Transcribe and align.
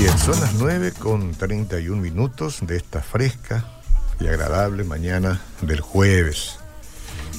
Bien, 0.00 0.18
son 0.18 0.40
las 0.40 0.54
9 0.54 0.94
con 0.98 1.34
31 1.34 2.00
minutos 2.00 2.60
de 2.62 2.78
esta 2.78 3.02
fresca 3.02 3.66
y 4.18 4.28
agradable 4.28 4.82
mañana 4.82 5.42
del 5.60 5.82
jueves. 5.82 6.56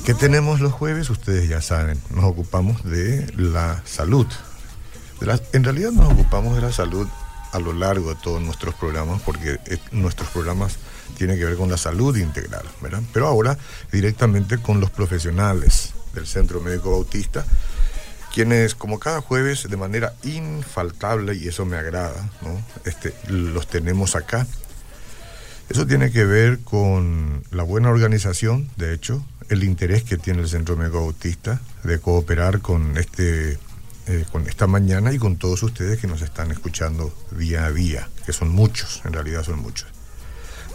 ¿Qué 0.06 0.14
tenemos 0.14 0.60
los 0.60 0.72
jueves? 0.72 1.10
Ustedes 1.10 1.50
ya 1.50 1.60
saben, 1.60 2.00
nos 2.12 2.24
ocupamos 2.24 2.84
de 2.84 3.26
la 3.36 3.82
salud. 3.84 4.28
En 5.54 5.64
realidad 5.64 5.90
nos 5.90 6.14
ocupamos 6.14 6.54
de 6.56 6.62
la 6.62 6.72
salud 6.72 7.08
a 7.52 7.58
lo 7.58 7.74
largo 7.74 8.10
de 8.10 8.22
todos 8.22 8.40
nuestros 8.40 8.76
programas, 8.76 9.24
porque 9.24 9.60
eh, 9.66 9.80
nuestros 9.92 10.30
programas 10.30 10.78
tienen 11.18 11.40
que 11.40 11.46
ver 11.46 11.58
con 11.58 11.72
la 11.72 11.78
salud 11.78 12.16
integral. 12.16 12.66
Pero 13.12 13.28
ahora 13.28 13.58
directamente 13.92 14.60
con 14.60 14.80
los 14.80 14.92
profesionales 14.92 15.96
del 16.14 16.28
Centro 16.28 16.62
Médico 16.62 16.92
Bautista, 16.92 17.44
quienes 18.34 18.76
como 18.76 19.00
cada 19.00 19.22
jueves 19.22 19.68
de 19.70 19.78
manera 19.78 20.14
infaltable, 20.24 21.36
y 21.36 21.48
eso 21.48 21.66
me 21.66 21.78
agrada, 21.78 22.30
¿no? 22.42 22.62
este, 22.86 23.14
los 23.28 23.68
tenemos 23.68 24.16
acá. 24.16 24.48
Eso 25.70 25.88
tiene 25.88 26.12
que 26.12 26.26
ver 26.26 26.60
con 26.60 27.44
la 27.52 27.64
buena 27.64 27.90
organización, 27.90 28.70
de 28.76 28.94
hecho, 28.94 29.26
el 29.50 29.64
interés 29.64 30.04
que 30.04 30.18
tiene 30.18 30.42
el 30.42 30.50
Centro 30.50 30.76
Médico 30.76 31.02
Bautista 31.02 31.62
de 31.84 32.00
cooperar 32.00 32.60
con, 32.60 32.98
este, 32.98 33.58
eh, 34.08 34.26
con 34.32 34.48
esta 34.48 34.68
mañana 34.68 35.14
y 35.14 35.18
con 35.18 35.38
todos 35.38 35.64
ustedes 35.64 36.00
que 36.00 36.08
nos 36.08 36.22
están 36.22 36.52
escuchando 36.52 37.14
día 37.32 37.66
a 37.66 37.72
día, 37.72 38.10
que 38.26 38.34
son 38.34 38.50
muchos, 38.50 39.02
en 39.06 39.14
realidad 39.14 39.44
son 39.44 39.60
muchos. 39.60 39.88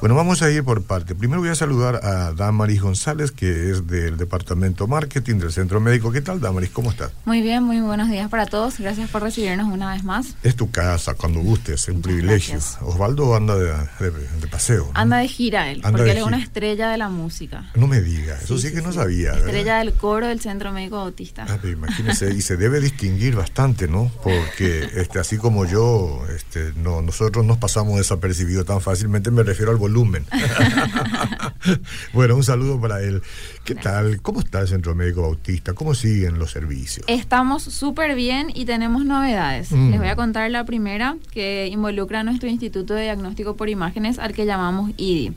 Bueno, 0.00 0.14
vamos 0.14 0.42
a 0.42 0.50
ir 0.50 0.62
por 0.62 0.82
parte. 0.84 1.14
Primero 1.14 1.40
voy 1.40 1.48
a 1.48 1.54
saludar 1.54 1.96
a 2.04 2.32
Damaris 2.32 2.82
González, 2.82 3.32
que 3.32 3.70
es 3.70 3.86
del 3.86 4.18
Departamento 4.18 4.86
Marketing 4.86 5.36
del 5.36 5.50
Centro 5.52 5.80
Médico. 5.80 6.12
¿Qué 6.12 6.20
tal, 6.20 6.38
Damaris? 6.38 6.68
¿Cómo 6.70 6.90
estás? 6.90 7.10
Muy 7.24 7.40
bien, 7.40 7.64
muy 7.64 7.80
buenos 7.80 8.08
días 8.10 8.28
para 8.28 8.44
todos. 8.46 8.78
Gracias 8.78 9.08
por 9.10 9.22
recibirnos 9.22 9.66
una 9.72 9.92
vez 9.94 10.04
más. 10.04 10.36
Es 10.42 10.54
tu 10.54 10.70
casa, 10.70 11.14
cuando 11.14 11.40
gustes, 11.40 11.80
es 11.82 11.88
un 11.88 11.94
Muchas 11.96 12.12
privilegio. 12.12 12.52
gracias. 12.54 12.78
Osvaldo 12.82 13.34
anda 13.34 13.56
de, 13.56 13.64
de- 13.64 14.10
de 14.40 14.46
paseo. 14.48 14.84
¿no? 14.84 15.00
Anda 15.00 15.16
de 15.16 15.28
gira 15.28 15.70
él, 15.70 15.80
Anda 15.82 15.96
porque 15.98 16.12
él 16.12 16.18
es 16.18 16.24
una 16.24 16.42
estrella 16.42 16.90
de 16.90 16.98
la 16.98 17.08
música. 17.08 17.70
No 17.74 17.86
me 17.86 18.00
digas, 18.02 18.42
eso 18.44 18.58
sí, 18.58 18.68
Sí, 18.68 18.74
que 18.74 18.80
sí, 18.80 18.86
no 18.86 18.92
sabía. 18.92 19.30
¿verdad? 19.32 19.46
Estrella 19.46 19.78
del 19.78 19.94
coro 19.94 20.26
del 20.28 20.40
Centro 20.40 20.72
Médico 20.72 20.96
Bautista. 20.96 21.46
Ah, 21.48 21.58
imagínese, 21.66 22.30
y 22.34 22.42
se 22.42 22.56
debe 22.56 22.80
distinguir 22.80 23.34
bastante, 23.34 23.88
¿no? 23.88 24.12
Porque 24.22 24.88
este, 24.94 25.18
así 25.18 25.38
como 25.38 25.64
yo, 25.64 26.22
este, 26.36 26.72
no, 26.76 27.00
nosotros 27.02 27.44
nos 27.46 27.56
pasamos 27.58 27.96
desapercibidos 27.96 28.66
tan 28.66 28.80
fácilmente, 28.82 29.30
me 29.30 29.42
refiero 29.42 29.72
al 29.72 29.78
volumen. 29.86 30.26
bueno, 32.12 32.34
un 32.34 32.42
saludo 32.42 32.80
para 32.80 33.00
él. 33.00 33.22
¿Qué 33.64 33.76
tal? 33.76 34.20
¿Cómo 34.20 34.40
está 34.40 34.60
el 34.60 34.68
Centro 34.68 34.96
Médico 34.96 35.22
Bautista? 35.22 35.74
¿Cómo 35.74 35.94
siguen 35.94 36.40
los 36.40 36.50
servicios? 36.50 37.06
Estamos 37.08 37.62
súper 37.62 38.16
bien 38.16 38.50
y 38.52 38.64
tenemos 38.64 39.04
novedades. 39.04 39.70
Mm. 39.70 39.90
Les 39.90 40.00
voy 40.00 40.08
a 40.08 40.16
contar 40.16 40.50
la 40.50 40.64
primera 40.64 41.16
que 41.30 41.68
involucra 41.70 42.20
a 42.20 42.22
nuestro 42.24 42.48
Instituto 42.48 42.94
de 42.94 43.02
Diagnóstico 43.02 43.56
por 43.56 43.68
Imágenes 43.68 44.18
al 44.18 44.32
que 44.34 44.44
llamamos 44.44 44.90
IDI. 44.96 45.32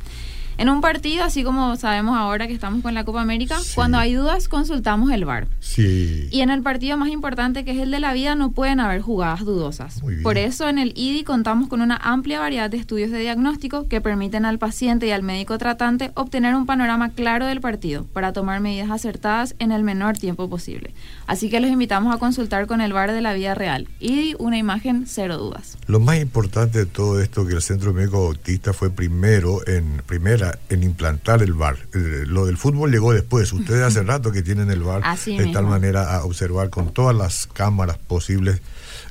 En 0.59 0.67
un 0.67 0.81
partido, 0.81 1.23
así 1.23 1.41
como 1.45 1.77
sabemos 1.77 2.17
ahora 2.17 2.45
que 2.45 2.53
estamos 2.53 2.81
con 2.83 2.93
la 2.93 3.05
Copa 3.05 3.21
América, 3.21 3.57
Sí. 3.61 3.71
cuando 3.75 3.97
hay 3.97 4.13
dudas 4.13 4.49
consultamos 4.49 5.09
el 5.09 5.23
VAR. 5.23 5.47
Sí. 5.61 6.27
Y 6.31 6.41
en 6.41 6.49
el 6.49 6.61
partido 6.61 6.97
más 6.97 7.07
importante, 7.07 7.63
que 7.63 7.71
es 7.71 7.77
el 7.77 7.91
de 7.91 8.01
la 8.01 8.11
vida, 8.11 8.35
no 8.35 8.51
pueden 8.51 8.81
haber 8.81 8.99
jugadas 8.99 9.45
dudosas. 9.45 10.01
Por 10.21 10.37
eso 10.37 10.67
en 10.67 10.77
el 10.77 10.91
IDI 10.97 11.23
contamos 11.23 11.69
con 11.69 11.79
una 11.81 11.95
amplia 11.95 12.41
variedad 12.41 12.69
de 12.69 12.75
estudios 12.75 13.09
de 13.09 13.19
diagnóstico 13.19 13.87
que 13.87 14.01
permiten 14.01 14.43
al 14.43 14.59
paciente 14.59 15.07
y 15.07 15.11
al 15.11 15.23
médico 15.23 15.57
tratante 15.57 16.11
obtener 16.15 16.53
un 16.55 16.65
panorama 16.65 17.11
claro 17.11 17.45
del 17.45 17.61
partido 17.61 18.03
para 18.11 18.33
tomar 18.33 18.59
medidas 18.59 18.91
acertadas 18.91 19.55
en 19.59 19.71
el 19.71 19.83
menor 19.83 20.17
tiempo 20.17 20.49
posible. 20.49 20.93
Así 21.25 21.49
que 21.49 21.61
los 21.61 21.71
invitamos 21.71 22.13
a 22.13 22.17
consultar 22.19 22.67
con 22.67 22.81
el 22.81 22.91
VAR 22.91 23.13
de 23.13 23.21
la 23.21 23.33
vida 23.33 23.55
real. 23.55 23.87
IDI, 24.01 24.35
una 24.39 24.57
imagen, 24.57 25.05
cero 25.07 25.37
dudas. 25.37 25.77
Lo 25.87 26.01
más 26.01 26.19
importante 26.19 26.79
de 26.79 26.85
todo 26.85 27.21
esto 27.21 27.45
que 27.47 27.53
el 27.53 27.61
Centro 27.61 27.93
Médico 27.93 28.25
Bautista 28.25 28.73
fue 28.73 28.89
primero 28.89 29.65
en 29.65 30.01
primera 30.05 30.48
en 30.69 30.83
implantar 30.83 31.41
el 31.43 31.53
VAR. 31.53 31.77
Eh, 31.93 32.23
lo 32.25 32.45
del 32.45 32.57
fútbol 32.57 32.91
llegó 32.91 33.13
después. 33.13 33.51
Ustedes 33.53 33.83
hace 33.83 34.03
rato 34.13 34.31
que 34.31 34.41
tienen 34.41 34.71
el 34.71 34.81
VAR 34.83 35.01
Así 35.03 35.37
de 35.37 35.51
tal 35.51 35.65
manera 35.65 36.15
a 36.15 36.23
observar 36.23 36.69
con 36.69 36.93
todas 36.93 37.15
las 37.15 37.47
cámaras 37.47 37.97
posibles 37.97 38.61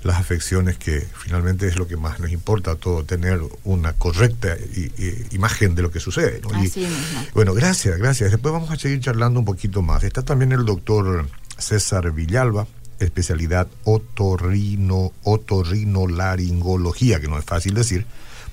las 0.03 0.16
afecciones 0.16 0.77
que 0.78 1.04
finalmente 1.16 1.66
es 1.66 1.77
lo 1.77 1.88
que 1.88 1.97
más 1.97 2.21
nos 2.21 2.31
importa 2.31 2.71
a 2.72 2.75
todo 2.77 3.03
tener 3.04 3.41
una 3.65 3.93
correcta 3.94 4.56
i- 4.77 4.93
i- 4.97 5.27
imagen 5.34 5.75
de 5.75 5.82
lo 5.82 5.91
que 5.91 5.98
sucede. 6.00 6.41
¿no? 6.43 6.50
Y- 6.62 6.66
Así 6.69 6.81
mismo. 6.81 6.97
bueno, 7.34 7.53
gracias, 7.54 7.98
gracias. 7.98 8.31
Después 8.31 8.53
vamos 8.53 8.71
a 8.71 8.77
seguir 8.77 9.00
charlando 9.00 9.41
un 9.41 9.47
poquito 9.47 9.82
más. 9.82 10.04
Está 10.04 10.22
también 10.22 10.53
el 10.53 10.65
doctor 10.65 11.27
César 11.59 12.12
Villalba, 12.12 12.66
especialidad 13.00 13.66
otorrino, 13.84 15.12
otorrinolaringología, 15.25 17.21
que 17.21 17.28
no 17.28 17.38
es 17.38 17.44
fácil 17.44 17.75
decir, 17.75 18.06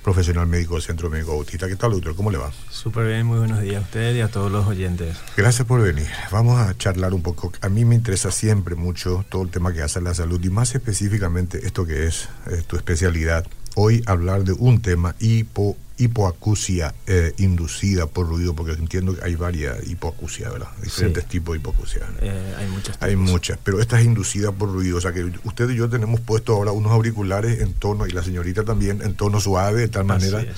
profesional 0.06 0.46
médico 0.46 0.74
del 0.74 0.84
Centro 0.84 1.10
Médico 1.10 1.32
Bautista. 1.32 1.66
¿Qué 1.66 1.74
tal, 1.74 1.90
doctor? 1.90 2.14
¿Cómo 2.14 2.30
le 2.30 2.38
va? 2.38 2.52
Súper 2.70 3.08
bien, 3.08 3.26
muy 3.26 3.40
buenos 3.40 3.60
días 3.60 3.78
a 3.78 3.80
usted 3.80 4.14
y 4.14 4.20
a 4.20 4.28
todos 4.28 4.52
los 4.52 4.64
oyentes. 4.64 5.16
Gracias 5.36 5.66
por 5.66 5.82
venir. 5.82 6.06
Vamos 6.30 6.60
a 6.60 6.78
charlar 6.78 7.12
un 7.12 7.22
poco. 7.22 7.52
A 7.60 7.68
mí 7.68 7.84
me 7.84 7.96
interesa 7.96 8.30
siempre 8.30 8.76
mucho 8.76 9.24
todo 9.28 9.42
el 9.42 9.50
tema 9.50 9.72
que 9.72 9.82
hace 9.82 10.00
la 10.00 10.14
salud 10.14 10.40
y 10.44 10.48
más 10.48 10.76
específicamente 10.76 11.66
esto 11.66 11.84
que 11.84 12.06
es 12.06 12.28
eh, 12.46 12.62
tu 12.64 12.76
especialidad. 12.76 13.48
Hoy 13.74 14.04
hablar 14.06 14.44
de 14.44 14.52
un 14.52 14.80
tema, 14.80 15.16
hipo, 15.18 15.76
hipoacusia 15.98 16.94
eh, 17.06 17.32
inducida 17.38 18.06
por 18.06 18.28
ruido, 18.28 18.54
porque 18.54 18.72
entiendo 18.72 19.14
que 19.16 19.24
hay 19.24 19.34
varias 19.34 19.86
hipoacusia, 19.86 20.50
¿verdad? 20.50 20.68
Diferentes 20.82 21.22
Sí. 21.24 21.28
tipos 21.30 21.54
de 21.54 21.58
hipoacusia. 21.60 22.02
Eh, 22.20 22.54
hay 22.58 22.66
muchas 22.68 22.96
Hay 23.00 23.12
tipos. 23.12 23.30
muchas, 23.30 23.58
pero 23.62 23.80
esta 23.80 23.98
es 23.98 24.06
inducida 24.06 24.52
por 24.52 24.70
ruido. 24.72 24.98
O 24.98 25.00
sea 25.00 25.12
que 25.12 25.24
usted 25.44 25.70
y 25.70 25.76
yo 25.76 25.88
tenemos 25.88 26.20
puesto 26.20 26.52
ahora 26.54 26.72
unos 26.72 26.92
auriculares 26.92 27.60
en 27.60 27.72
tono, 27.74 28.06
y 28.06 28.10
la 28.10 28.22
señorita 28.22 28.64
también, 28.64 29.00
en 29.02 29.14
tono 29.14 29.40
suave, 29.40 29.80
de 29.82 29.88
tal 29.88 30.10
Así 30.10 30.30
manera 30.30 30.42
es. 30.50 30.56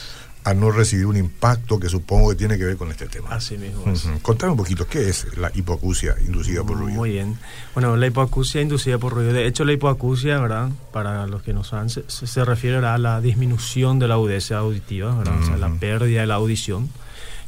A 0.48 0.54
no 0.54 0.70
recibir 0.70 1.06
un 1.06 1.16
impacto 1.16 1.78
que 1.78 1.88
supongo 1.88 2.30
que 2.30 2.36
tiene 2.36 2.56
que 2.58 2.64
ver 2.64 2.76
con 2.76 2.90
este 2.90 3.06
tema. 3.06 3.28
Así 3.30 3.58
mismo 3.58 3.82
es. 3.92 4.04
Ujú. 4.04 4.20
Contame 4.20 4.52
un 4.52 4.58
poquito, 4.58 4.86
¿qué 4.86 5.08
es 5.08 5.26
la 5.36 5.50
hipoacusia 5.54 6.14
inducida 6.24 6.62
por 6.64 6.78
ruido? 6.78 6.96
Muy 6.96 7.10
bien. 7.10 7.38
Bueno, 7.74 7.96
la 7.96 8.06
hipoacusia 8.06 8.60
inducida 8.60 8.98
por 8.98 9.12
ruido. 9.14 9.32
De 9.32 9.46
hecho, 9.46 9.64
la 9.64 9.72
hipoacusia, 9.72 10.38
¿verdad? 10.38 10.70
Para 10.92 11.26
los 11.26 11.42
que 11.42 11.52
no 11.52 11.64
saben, 11.64 11.90
se, 11.90 12.02
se- 12.08 12.44
refiere 12.44 12.78
a 12.78 12.98
la 12.98 13.20
disminución 13.20 13.98
de 13.98 14.08
la 14.08 14.14
agudeza 14.14 14.58
auditiva, 14.58 15.14
¿verdad? 15.16 15.40
O 15.42 15.46
sea, 15.46 15.56
la 15.56 15.70
pérdida 15.74 16.20
de 16.22 16.26
la 16.26 16.34
audición. 16.36 16.88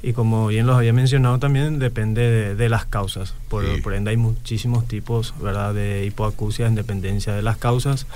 Y 0.02 0.14
como 0.14 0.46
bien 0.46 0.66
los 0.66 0.76
había 0.78 0.94
mencionado 0.94 1.38
también, 1.38 1.78
depende 1.78 2.22
de, 2.22 2.54
de 2.54 2.68
las 2.70 2.86
causas. 2.86 3.34
Por, 3.50 3.64
Sí. 3.66 3.80
por 3.82 3.92
ende, 3.94 4.10
hay 4.10 4.16
muchísimos 4.16 4.88
tipos, 4.88 5.34
¿verdad? 5.42 5.74
De 5.74 6.06
hipoacusia 6.06 6.66
en 6.66 6.74
dependencia 6.74 7.34
de 7.34 7.42
las 7.42 7.58
causas. 7.58 8.06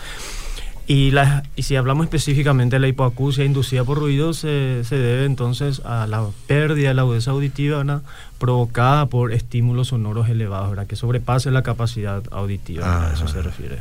Y, 0.86 1.12
la, 1.12 1.44
y 1.56 1.62
si 1.62 1.76
hablamos 1.76 2.04
específicamente 2.04 2.76
de 2.76 2.80
la 2.80 2.88
hipoacusia 2.88 3.44
inducida 3.44 3.84
por 3.84 3.98
ruido, 3.98 4.34
se, 4.34 4.82
se 4.84 4.96
debe 4.98 5.24
entonces 5.24 5.80
a 5.84 6.06
la 6.06 6.26
pérdida 6.46 6.88
de 6.88 6.94
la 6.94 7.02
agudeza 7.02 7.30
auditiva 7.30 7.78
¿verdad? 7.78 8.02
provocada 8.38 9.06
por 9.06 9.32
estímulos 9.32 9.88
sonoros 9.88 10.28
elevados, 10.28 10.68
¿verdad? 10.70 10.86
que 10.86 10.96
sobrepase 10.96 11.50
la 11.50 11.62
capacidad 11.62 12.22
auditiva, 12.32 13.08
a 13.08 13.14
eso 13.14 13.24
Ah. 13.24 13.28
se 13.28 13.40
refiere. 13.40 13.78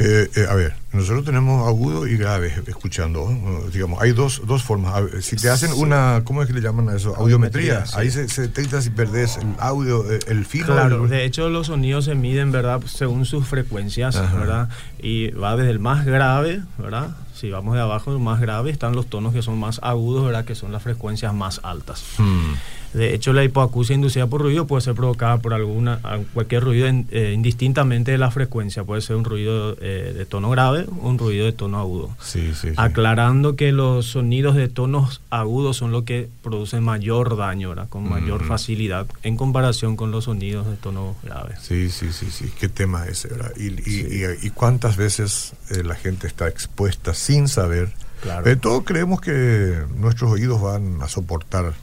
Eh, 0.00 0.30
eh, 0.36 0.46
a 0.48 0.54
ver, 0.54 0.74
nosotros 0.92 1.24
tenemos 1.24 1.66
agudo 1.66 2.06
y 2.06 2.16
grave 2.16 2.52
escuchando. 2.66 3.28
¿no? 3.30 3.68
Digamos, 3.70 4.00
hay 4.00 4.12
dos, 4.12 4.42
dos 4.46 4.62
formas. 4.62 4.94
A 4.94 5.00
ver, 5.00 5.22
si 5.22 5.34
te 5.36 5.50
hacen 5.50 5.72
Sí. 5.72 5.80
una, 5.80 6.22
¿cómo 6.24 6.40
es 6.42 6.46
que 6.48 6.54
le 6.54 6.60
llaman 6.60 6.88
a 6.88 6.94
eso? 6.96 7.16
Audiometría. 7.16 7.80
Audiometría, 7.80 7.86
sí. 7.86 7.94
Ahí 7.98 8.10
se, 8.10 8.28
se 8.28 8.42
detecta 8.42 8.80
si 8.80 8.90
perdés 8.90 9.36
el 9.38 9.48
audio, 9.58 10.10
eh, 10.12 10.20
el 10.28 10.46
fino. 10.46 10.66
Claro, 10.66 11.06
de 11.08 11.24
hecho 11.24 11.48
los 11.48 11.66
sonidos 11.66 12.04
se 12.04 12.14
miden, 12.14 12.52
¿verdad? 12.52 12.80
Según 12.86 13.26
sus 13.26 13.46
frecuencias, 13.46 14.14
Ajá. 14.16 14.36
¿verdad? 14.36 14.68
Y 15.02 15.30
va 15.32 15.56
desde 15.56 15.70
el 15.70 15.80
más 15.80 16.04
grave, 16.06 16.62
¿verdad? 16.78 17.16
Si 17.34 17.50
vamos 17.50 17.74
de 17.74 17.80
abajo, 17.80 18.12
el 18.12 18.18
más 18.20 18.40
grave, 18.40 18.70
están 18.70 18.94
los 18.96 19.06
tonos 19.06 19.32
que 19.32 19.42
son 19.42 19.58
más 19.58 19.80
agudos, 19.82 20.24
¿verdad? 20.24 20.44
Que 20.44 20.54
son 20.54 20.72
las 20.72 20.82
frecuencias 20.82 21.34
más 21.34 21.60
altas. 21.62 22.04
Hmm. 22.18 22.54
De 22.94 23.14
hecho, 23.14 23.32
la 23.32 23.44
hipoacusia 23.44 23.94
inducida 23.94 24.26
por 24.26 24.40
ruido 24.40 24.66
puede 24.66 24.80
ser 24.82 24.94
provocada 24.94 25.38
por 25.38 25.52
alguna 25.54 26.00
cualquier 26.32 26.64
ruido 26.64 26.88
in- 26.88 27.06
eh, 27.10 27.32
indistintamente 27.34 28.12
de 28.12 28.18
la 28.18 28.30
frecuencia. 28.30 28.84
Puede 28.84 29.02
ser 29.02 29.16
un 29.16 29.24
ruido 29.24 29.76
eh, 29.80 30.14
de 30.16 30.24
tono 30.26 30.48
grave 30.50 30.86
o 31.02 31.08
un 31.08 31.18
ruido 31.18 31.44
de 31.44 31.52
tono 31.52 31.78
agudo. 31.78 32.10
Sí, 32.22 32.52
sí, 32.54 32.68
sí. 32.70 32.74
Aclarando 32.76 33.56
que 33.56 33.72
los 33.72 34.06
sonidos 34.06 34.54
de 34.56 34.68
tonos 34.68 35.20
agudos 35.30 35.76
son 35.76 35.92
los 35.92 36.04
que 36.04 36.28
producen 36.42 36.82
mayor 36.82 37.36
daño, 37.36 37.68
¿verdad? 37.70 37.88
con 37.88 38.08
mayor 38.08 38.44
facilidad 38.46 39.06
en 39.22 39.36
comparación 39.36 39.94
con 39.96 40.10
los 40.10 40.24
sonidos 40.24 40.66
de 40.66 40.76
tono 40.76 41.14
grave. 41.22 41.54
Sí, 41.60 41.90
sí, 41.90 42.12
sí, 42.12 42.26
sí. 42.30 42.50
Qué 42.58 42.68
tema 42.68 43.06
ese, 43.06 43.28
¿verdad? 43.28 43.52
Y, 43.56 43.66
y, 43.88 44.24
y- 44.24 44.46
y 44.46 44.50
cuántas 44.50 44.96
veces 44.96 45.52
eh, 45.70 45.82
la 45.84 45.94
gente 45.94 46.26
está 46.26 46.48
expuesta 46.48 47.12
sin 47.14 47.48
saber. 47.48 47.92
Claro. 48.22 48.48
Eh, 48.50 48.56
todos 48.56 48.82
creemos 48.84 49.20
que 49.20 49.76
nuestros 49.96 50.30
oídos 50.32 50.60
van 50.60 51.02
a 51.02 51.08
soportar 51.08 51.74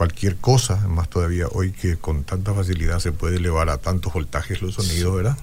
cualquier 0.00 0.36
cosa, 0.36 0.76
más 0.88 1.10
todavía 1.10 1.46
hoy 1.52 1.72
que 1.72 1.98
con 1.98 2.24
tanta 2.24 2.54
facilidad 2.54 3.00
se 3.00 3.12
puede 3.12 3.36
elevar 3.36 3.68
a 3.68 3.76
tantos 3.76 4.10
voltajes 4.14 4.62
los 4.62 4.72
sonidos, 4.76 5.10
Sí. 5.10 5.16
¿verdad? 5.18 5.36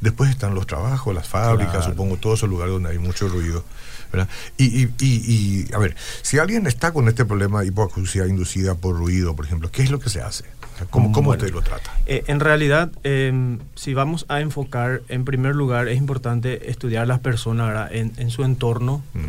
Después 0.00 0.30
están 0.30 0.54
los 0.54 0.66
trabajos, 0.66 1.14
las 1.14 1.28
fábricas, 1.28 1.74
Claro. 1.76 1.90
supongo, 1.90 2.16
todos 2.16 2.38
esos 2.38 2.48
lugares 2.48 2.72
donde 2.72 2.88
hay 2.88 2.98
mucho 2.98 3.28
ruido. 3.28 3.62
¿verdad? 4.10 4.26
Y, 4.56 4.64
y, 4.84 4.90
y, 5.00 5.66
y, 5.68 5.74
a 5.74 5.78
ver, 5.78 5.94
si 6.22 6.38
alguien 6.38 6.66
está 6.66 6.92
con 6.94 7.08
este 7.08 7.26
problema 7.26 7.60
de 7.60 7.66
hipoacusia 7.66 8.26
inducida 8.26 8.74
por 8.74 8.96
ruido, 8.96 9.36
por 9.36 9.44
ejemplo, 9.44 9.70
¿qué 9.70 9.82
es 9.82 9.90
lo 9.90 10.00
que 10.00 10.08
se 10.08 10.22
hace? 10.22 10.44
¿Cómo, 10.88 11.12
cómo 11.12 11.26
Bueno. 11.28 11.42
usted 11.42 11.54
lo 11.54 11.60
trata? 11.62 11.92
Eh, 12.06 12.24
en 12.26 12.40
realidad, 12.40 12.90
eh, 13.04 13.58
si 13.74 13.92
vamos 13.92 14.24
a 14.30 14.40
enfocar, 14.40 15.02
en 15.08 15.26
primer 15.26 15.54
lugar, 15.54 15.88
es 15.88 15.98
importante 15.98 16.70
estudiar 16.70 17.06
las 17.06 17.18
personas 17.20 17.90
en, 17.92 18.12
en 18.16 18.30
su 18.30 18.44
entorno. 18.44 19.04
Mm. 19.12 19.20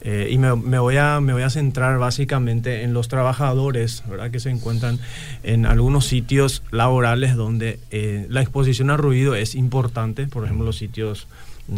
Eh, 0.00 0.28
y 0.30 0.38
me, 0.38 0.52
voy 0.52 0.96
a, 0.96 1.20
me 1.20 1.32
voy 1.32 1.42
a 1.42 1.50
centrar 1.50 1.98
básicamente 1.98 2.82
en 2.82 2.92
los 2.92 3.08
trabajadores 3.08 4.04
¿verdad? 4.08 4.30
que 4.30 4.38
se 4.38 4.48
encuentran 4.48 5.00
en 5.42 5.66
algunos 5.66 6.06
sitios 6.06 6.62
laborales 6.70 7.34
donde 7.34 7.80
eh, 7.90 8.26
la 8.28 8.40
exposición 8.40 8.90
al 8.90 8.98
ruido 8.98 9.34
es 9.34 9.56
importante, 9.56 10.26
por 10.26 10.44
ejemplo 10.44 10.66
los 10.66 10.76
sitios 10.76 11.26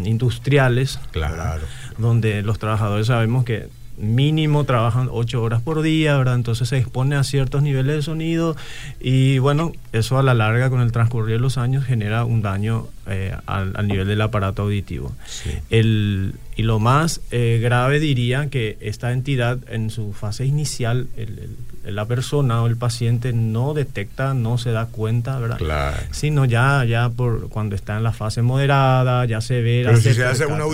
industriales, 0.04 1.00
claro. 1.12 1.62
donde 1.98 2.42
los 2.42 2.58
trabajadores 2.58 3.06
sabemos 3.06 3.44
que 3.44 3.68
mínimo 4.00 4.64
trabajan 4.64 5.08
ocho 5.10 5.42
horas 5.42 5.62
por 5.62 5.82
día, 5.82 6.16
¿verdad? 6.16 6.34
Entonces 6.34 6.68
se 6.68 6.78
expone 6.78 7.16
a 7.16 7.24
ciertos 7.24 7.62
niveles 7.62 7.96
de 7.96 8.02
sonido 8.02 8.56
y 8.98 9.38
bueno, 9.38 9.72
eso 9.92 10.18
a 10.18 10.22
la 10.22 10.34
larga 10.34 10.70
con 10.70 10.80
el 10.80 10.90
transcurrir 10.92 11.36
de 11.36 11.40
los 11.40 11.58
años 11.58 11.84
genera 11.84 12.24
un 12.24 12.42
daño 12.42 12.88
eh, 13.06 13.34
al, 13.46 13.86
nivel 13.86 14.06
del 14.06 14.20
aparato 14.20 14.62
auditivo. 14.62 15.12
El, 15.68 16.34
y 16.56 16.62
lo 16.62 16.78
más 16.78 17.20
eh, 17.30 17.60
grave 17.62 18.00
diría 18.00 18.48
que 18.48 18.78
esta 18.80 19.12
entidad 19.12 19.58
en 19.68 19.90
su 19.90 20.12
fase 20.12 20.46
inicial, 20.46 21.08
la 21.84 22.04
persona 22.06 22.62
o 22.62 22.66
el 22.66 22.76
paciente 22.76 23.32
no 23.32 23.74
detecta, 23.74 24.34
no 24.34 24.58
se 24.58 24.70
da 24.70 24.86
cuenta, 24.86 25.38
¿verdad? 25.38 25.58
Claro. 25.58 25.96
Sino 26.10 26.44
ya, 26.44 26.84
ya 26.84 27.08
por 27.08 27.48
cuando 27.48 27.74
está 27.74 27.96
en 27.96 28.02
la 28.02 28.12
fase 28.12 28.42
moderada, 28.42 29.24
ya 29.24 29.40
se 29.40 29.62
ve... 29.62 29.82
Pero 29.84 30.00
si 30.00 30.14
se 30.14 30.24
hace 30.24 30.46
una 30.46 30.64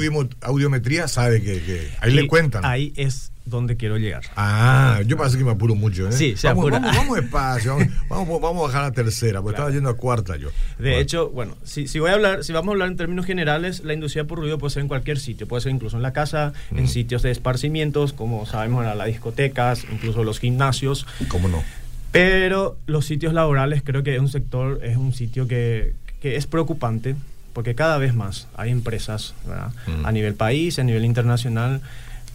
audiometría, 0.43 1.09
sabe 1.09 1.43
que, 1.43 1.91
ahí 2.01 2.13
le 2.13 2.27
cuentan. 2.27 2.65
Ahí 2.65 2.93
es 2.97 3.31
donde 3.47 3.77
quiero 3.77 3.97
llegar. 3.97 4.25
Ah, 4.37 5.01
yo 5.07 5.17
parece 5.17 5.39
que 5.39 5.45
me 5.45 5.53
apuro 5.53 5.75
mucho, 5.75 6.09
¿eh? 6.09 6.13
Sí, 6.13 6.37
se 6.37 6.49
vamos, 6.49 6.65
apura. 6.65 6.79
Vamos, 6.81 6.97
vamos 6.97 7.17
despacio, 7.17 7.77
vamos, 8.09 8.41
vamos, 8.43 8.65
a 8.65 8.67
bajar 8.67 8.85
a 8.85 8.93
tercera, 8.93 9.41
porque 9.41 9.55
estaba 9.55 9.71
yendo 9.71 9.89
a 9.89 9.97
cuarta 9.97 10.37
yo. 10.37 10.49
De 10.79 11.01
hecho, 11.01 11.31
bueno, 11.31 11.57
si, 11.65 11.87
si, 11.87 12.01
voy 12.01 12.11
a 12.11 12.15
hablar, 12.15 12.45
si 12.45 12.53
vamos 12.53 12.71
a 12.71 12.73
hablar 12.73 12.89
en 12.89 12.97
términos 12.97 13.25
generales, 13.25 13.85
la 13.85 13.95
inducía 13.95 14.25
por 14.25 14.41
ruido 14.41 14.59
puede 14.59 14.75
ser 14.75 14.83
en 14.83 14.89
cualquier 14.89 15.19
sitio, 15.21 15.47
puede 15.47 15.63
ser 15.63 15.73
incluso 15.73 15.97
en 15.97 16.03
la 16.03 16.13
casa, 16.13 16.53
en 16.73 16.85
mm. 16.85 16.89
sitios 16.89 17.23
de 17.23 17.31
esparcimientos, 17.31 18.13
como 18.13 18.45
sabemos, 18.47 18.85
en 18.85 18.99
las 18.99 19.07
discotecas, 19.07 19.85
incluso 19.91 20.25
los 20.25 20.41
gimnasios. 20.41 21.07
¿Cómo 21.29 21.49
no? 21.49 21.63
Pero 22.11 22.77
los 22.87 23.07
sitios 23.07 23.33
laborales 23.33 23.83
creo 23.85 24.03
que 24.03 24.15
es 24.15 24.21
un 24.21 24.29
sector, 24.29 24.81
es 24.83 24.97
un 24.97 25.13
sitio 25.13 25.47
que, 25.47 25.95
que 26.21 26.37
es 26.37 26.47
preocupante, 26.47 27.15
porque 27.53 27.75
cada 27.75 27.97
vez 27.99 28.13
más 28.13 28.49
hay 28.57 28.71
empresas, 28.71 29.35
¿verdad? 29.47 29.71
Mm. 29.87 30.05
A 30.05 30.13
nivel 30.13 30.35
país, 30.35 30.79
a 30.79 30.83
nivel 30.83 31.05
internacional, 31.05 31.81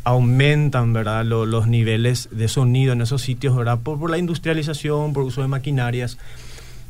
aumentan 0.03 0.93
¿verdad? 0.93 1.25
los 1.25 1.67
niveles 1.67 2.29
de 2.31 2.47
sonido 2.47 2.93
en 2.93 3.01
esos 3.01 3.21
sitios 3.21 3.55
¿verdad? 3.55 3.79
Por, 3.79 4.09
la 4.09 4.17
industrialización, 4.17 5.13
por 5.13 5.23
uso 5.23 5.41
de 5.41 5.47
maquinarias. 5.47 6.17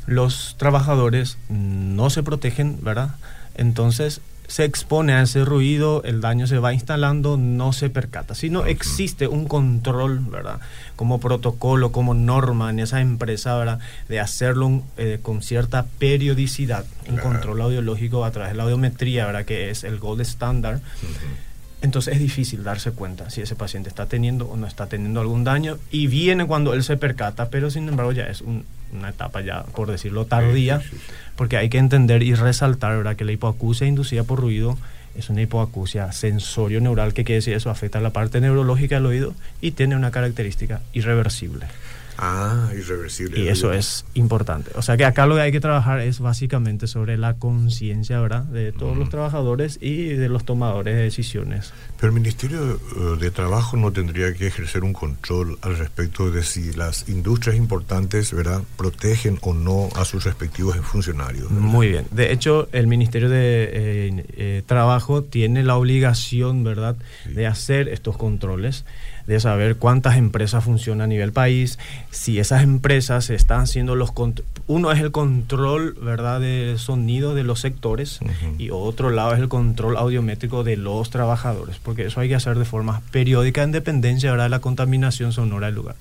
Los 0.07 0.55
trabajadores 0.57 1.37
no 1.49 2.09
se 2.09 2.23
protegen, 2.23 2.77
¿verdad? 2.81 3.15
Entonces 3.55 4.21
se 4.51 4.65
expone 4.65 5.13
a 5.13 5.21
ese 5.21 5.45
ruido, 5.45 6.03
el 6.03 6.19
daño 6.19 6.45
se 6.45 6.57
va 6.57 6.73
instalando, 6.73 7.37
no 7.37 7.71
se 7.71 7.89
percata. 7.89 8.35
Si 8.35 8.49
no 8.49 8.65
existe 8.65 9.27
un 9.27 9.47
control, 9.47 10.19
¿verdad? 10.19 10.59
Como 10.97 11.21
protocolo, 11.21 11.93
como 11.93 12.13
norma 12.13 12.69
en 12.69 12.79
esa 12.79 12.99
empresa, 12.99 13.55
¿verdad? 13.55 13.79
De 14.09 14.19
hacerlo 14.19 14.83
eh, 14.97 15.19
con 15.21 15.41
cierta 15.41 15.85
periodicidad, 15.99 16.83
un 17.07 17.17
control 17.17 17.61
audiológico 17.61 18.25
a 18.25 18.31
través 18.31 18.51
de 18.51 18.57
la 18.57 18.63
audiometría, 18.63 19.25
¿verdad? 19.25 19.45
Que 19.45 19.69
es 19.69 19.85
el 19.85 19.99
gold 19.99 20.19
standard. 20.21 20.81
Entonces 21.81 22.13
es 22.13 22.19
difícil 22.19 22.63
darse 22.63 22.91
cuenta 22.91 23.29
si 23.29 23.41
ese 23.41 23.55
paciente 23.55 23.89
está 23.89 24.05
teniendo 24.05 24.45
o 24.47 24.55
no 24.55 24.67
está 24.67 24.85
teniendo 24.85 25.19
algún 25.19 25.43
daño 25.43 25.79
y 25.89 26.07
viene 26.07 26.45
cuando 26.45 26.73
él 26.73 26.83
se 26.83 26.95
percata, 26.95 27.49
pero 27.49 27.71
sin 27.71 27.89
embargo 27.89 28.11
ya 28.11 28.25
es 28.25 28.41
una 28.41 29.09
etapa 29.09 29.41
ya, 29.41 29.63
por 29.63 29.89
decirlo, 29.89 30.25
tardía, 30.25 30.81
porque 31.35 31.57
hay 31.57 31.69
que 31.69 31.79
entender 31.79 32.21
y 32.21 32.35
resaltar 32.35 32.97
¿verdad? 32.97 33.15
que 33.15 33.25
la 33.25 33.31
hipoacusia 33.31 33.87
inducida 33.87 34.23
por 34.23 34.39
ruido 34.39 34.77
es 35.15 35.29
una 35.29 35.41
hipoacusia 35.41 36.11
sensorio 36.11 36.79
neural, 36.81 37.13
que 37.13 37.23
quiere 37.23 37.37
decir 37.37 37.55
eso 37.55 37.69
afecta 37.69 37.97
a 37.97 38.01
la 38.01 38.11
parte 38.11 38.39
neurológica 38.41 38.95
del 38.95 39.07
oído 39.07 39.33
y 39.59 39.71
tiene 39.71 39.95
una 39.95 40.11
característica 40.11 40.81
irreversible. 40.93 41.65
Ah, 42.17 42.69
irreversible. 42.77 43.39
Y 43.39 43.47
eso 43.47 43.73
es 43.73 44.05
importante. 44.13 44.71
O 44.75 44.81
sea 44.81 44.97
que 44.97 45.05
acá 45.05 45.25
lo 45.25 45.35
que 45.35 45.41
hay 45.41 45.51
que 45.51 45.59
trabajar 45.59 45.99
es 45.99 46.19
básicamente 46.19 46.87
sobre 46.87 47.17
la 47.17 47.35
conciencia, 47.35 48.19
¿verdad? 48.19 48.43
De 48.43 48.71
todos 48.71 48.97
los 48.97 49.09
trabajadores 49.09 49.79
y 49.81 50.13
de 50.13 50.29
los 50.29 50.45
tomadores 50.45 50.95
de 50.95 51.03
decisiones. 51.03 51.73
Pero 51.99 52.13
el 52.13 52.19
Ministerio 52.19 52.73
eh, 52.73 53.17
de 53.19 53.31
Trabajo 53.31 53.77
no 53.77 53.91
tendría 53.91 54.33
que 54.33 54.47
ejercer 54.47 54.83
un 54.83 54.93
control 54.93 55.57
al 55.61 55.77
respecto 55.77 56.31
de 56.31 56.43
si 56.43 56.73
las 56.73 57.09
industrias 57.09 57.55
importantes, 57.55 58.33
¿verdad?, 58.33 58.61
protegen 58.77 59.37
o 59.41 59.53
no 59.53 59.89
a 59.95 60.05
sus 60.05 60.23
respectivos 60.23 60.75
funcionarios. 60.77 61.49
Muy 61.51 61.89
bien. 61.89 62.05
De 62.11 62.31
hecho, 62.31 62.67
el 62.71 62.87
Ministerio 62.87 63.29
de 63.29 63.63
eh, 63.63 64.25
eh, 64.35 64.63
Trabajo 64.65 65.23
tiene 65.23 65.63
la 65.63 65.75
obligación, 65.75 66.63
¿verdad?, 66.63 66.95
de 67.25 67.47
hacer 67.47 67.87
estos 67.87 68.17
controles 68.17 68.85
de 69.27 69.39
saber 69.39 69.75
cuántas 69.77 70.17
empresas 70.17 70.63
funcionan 70.63 71.05
a 71.05 71.07
nivel 71.07 71.31
país, 71.31 71.79
si 72.09 72.39
esas 72.39 72.63
empresas 72.63 73.29
están 73.29 73.61
haciendo 73.61 73.95
los 73.95 74.11
uno 74.67 74.91
es 74.91 74.99
el 74.99 75.11
control, 75.11 75.97
¿verdad?, 76.01 76.39
de 76.39 76.75
sonido 76.77 77.33
de 77.33 77.43
los 77.43 77.59
sectores 77.59 78.19
y 78.57 78.69
otro 78.69 79.09
lado 79.09 79.33
es 79.33 79.39
el 79.39 79.49
control 79.49 79.97
audiométrico 79.97 80.63
de 80.63 80.77
los 80.77 81.09
trabajadores, 81.09 81.77
porque 81.81 82.05
eso 82.05 82.19
hay 82.19 82.29
que 82.29 82.35
hacer 82.35 82.57
de 82.57 82.65
forma 82.65 83.01
periódica 83.11 83.63
en 83.63 83.71
dependencia, 83.71 84.31
¿verdad?, 84.31 84.45
de 84.45 84.49
la 84.49 84.59
contaminación 84.59 85.33
sonora 85.33 85.67
del 85.67 85.75
lugar. 85.75 85.95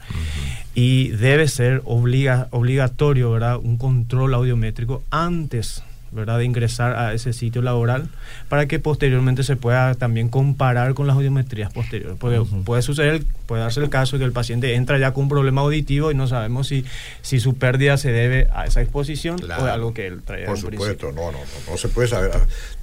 Y 0.75 1.09
debe 1.09 1.49
ser 1.49 1.83
obliga, 1.85 2.49
obligatorio, 2.51 3.31
¿verdad?, 3.31 3.57
un 3.57 3.77
control 3.77 4.35
audiométrico 4.35 5.03
antes 5.11 5.83
¿verdad? 6.13 6.39
de 6.39 6.45
ingresar 6.45 6.97
a 6.97 7.15
ese 7.15 7.33
sitio 7.33 7.63
laboral 7.63 8.09
para 8.49 8.67
que 8.67 8.79
posteriormente 8.79 9.43
se 9.43 9.57
pueda 9.57 9.95
también 9.95 10.29
comparar 10.29 10.95
con 10.95 11.07
las 11.07 11.17
audiometrías 11.17 11.73
posteriores. 11.73 12.17
Porque 12.19 12.41
puede 12.65 12.83
suceder, 12.83 13.23
puede 13.47 13.63
darse 13.63 13.81
el 13.81 13.91
caso 13.91 14.17
de 14.17 14.21
que 14.21 14.25
el 14.25 14.33
paciente 14.33 14.75
entra 14.75 14.99
ya 14.99 15.13
con 15.13 15.25
un 15.25 15.29
problema 15.29 15.61
auditivo 15.61 16.11
y 16.11 16.15
no 16.15 16.27
sabemos 16.27 16.69
si, 16.69 16.85
si 17.23 17.41
su 17.41 17.57
pérdida 17.57 17.97
se 17.97 18.13
debe 18.13 18.49
a 18.53 18.67
esa 18.67 18.83
exposición 18.83 19.39
o 19.43 19.65
a 19.65 19.73
algo 19.73 19.95
que 19.95 20.07
él 20.07 20.23
traía. 20.23 20.47
Por 20.47 20.59
supuesto, 20.59 21.13
no, 21.13 21.33
no, 21.33 21.39
no, 21.69 21.77
se 21.77 21.89
puede 21.89 22.09
saber. 22.09 22.33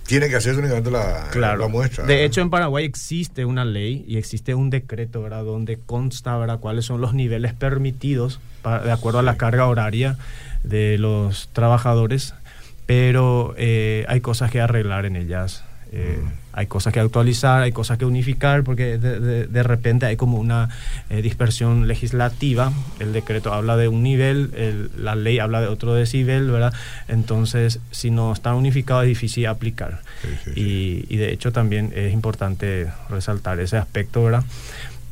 Tiene 0.06 0.30
que 0.30 0.38
hacerse 0.38 0.60
únicamente 0.60 0.90
la, 0.90 1.30
la 1.36 1.68
muestra. 1.68 2.06
De 2.06 2.24
hecho, 2.24 2.40
en 2.40 2.50
Paraguay 2.50 2.86
existe 2.86 3.44
una 3.44 3.66
ley 3.66 4.06
y 4.08 4.18
existe 4.18 4.56
un 4.56 4.70
decreto, 4.70 5.22
¿verdad? 5.22 5.44
Donde 5.44 5.78
consta, 5.86 6.38
¿verdad? 6.38 6.60
Cuáles 6.60 6.86
son 6.86 7.02
los 7.02 7.14
niveles 7.14 7.54
permitidos 7.54 8.40
de 8.64 8.92
acuerdo 8.92 9.20
a 9.20 9.24
la 9.24 9.38
carga 9.38 9.68
horaria 9.68 10.18
de 10.64 10.98
los 10.98 11.50
trabajadores 11.54 12.34
pero 12.88 13.54
eh, 13.58 14.06
hay 14.08 14.22
cosas 14.22 14.50
que 14.50 14.60
arreglar 14.60 15.06
en 15.06 15.18
ellas. 15.18 15.64
Eh, 15.92 16.20
mm. 16.20 16.32
Hay 16.54 16.66
cosas 16.66 16.92
que 16.92 17.00
actualizar, 17.00 17.62
hay 17.62 17.72
cosas 17.72 18.00
que 18.00 18.06
unificar, 18.06 18.64
porque 18.64 18.98
de, 18.98 19.46
de, 19.46 19.64
repente 19.64 20.08
hay 20.08 20.16
como 20.16 20.40
una 20.40 20.70
eh, 21.10 21.22
dispersión 21.22 21.88
legislativa. 21.88 22.74
El 23.00 23.14
decreto 23.14 23.54
habla 23.54 23.78
de 23.78 23.88
un 23.88 24.02
nivel, 24.02 24.90
la 24.98 25.16
ley 25.16 25.38
habla 25.38 25.62
de 25.62 25.68
otro 25.68 25.94
decibel, 25.94 26.50
¿verdad? 26.50 26.74
Entonces, 27.08 27.80
si 27.92 28.10
no 28.10 28.34
está 28.34 28.56
unificado 28.56 29.04
es 29.04 29.10
difícil 29.10 29.46
aplicar. 29.46 30.02
y, 30.56 31.06
y, 31.10 31.18
de 31.18 31.32
hecho 31.32 31.52
también 31.52 31.94
es 31.96 32.12
importante 32.12 32.88
resaltar 33.10 33.60
ese 33.60 33.78
aspecto, 33.78 34.24
¿verdad? 34.24 34.44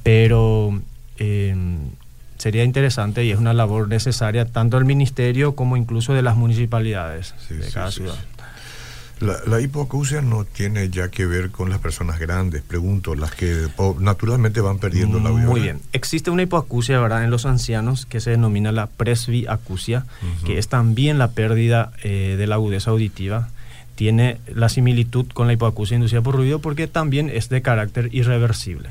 Pero 0.01 0.81
sería 2.45 2.63
interesante 2.63 3.25
y 3.25 3.31
es 3.31 3.39
una 3.39 3.53
labor 3.53 3.87
necesaria 3.87 4.45
tanto 4.45 4.77
del 4.77 4.85
ministerio 4.85 5.55
como 5.55 5.77
incluso 5.77 6.13
de 6.13 6.21
las 6.21 6.35
municipalidades 6.35 7.33
de 7.49 7.71
cada 7.71 7.89
ciudad. 7.89 8.13
La, 9.19 9.37
la, 9.47 9.61
hipoacusia 9.61 10.21
no 10.21 10.45
tiene 10.45 10.91
ya 10.91 11.09
que 11.09 11.25
ver 11.25 11.49
con 11.49 11.71
las 11.71 11.79
personas 11.79 12.19
grandes, 12.19 12.61
pregunto, 12.61 13.15
las 13.15 13.33
que 13.33 13.67
naturalmente 13.99 14.61
van 14.61 14.77
perdiendo 14.77 15.19
la 15.19 15.29
audio. 15.29 15.47
Muy 15.49 15.61
bien. 15.61 15.81
Existe 15.91 16.29
una 16.29 16.43
hipoacusia, 16.43 16.99
¿verdad?, 16.99 17.23
en 17.23 17.31
los 17.31 17.47
ancianos 17.47 18.05
que 18.05 18.19
se 18.19 18.29
denomina 18.29 18.71
la 18.71 18.85
presbiacusia, 18.85 20.05
que 20.45 20.59
es 20.59 20.67
también 20.67 21.17
la 21.17 21.31
pérdida 21.31 21.93
eh, 22.03 22.35
de 22.37 22.45
la 22.45 22.55
agudeza 22.55 22.91
auditiva 22.91 23.49
tiene 23.95 24.37
la 24.53 24.69
similitud 24.69 25.25
con 25.33 25.47
la 25.47 25.53
hipoacusia 25.53 25.95
inducida 25.95 26.21
por 26.21 26.35
ruido 26.35 26.59
porque 26.59 26.87
también 26.87 27.29
es 27.29 27.49
de 27.49 27.61
carácter 27.61 28.09
irreversible. 28.13 28.89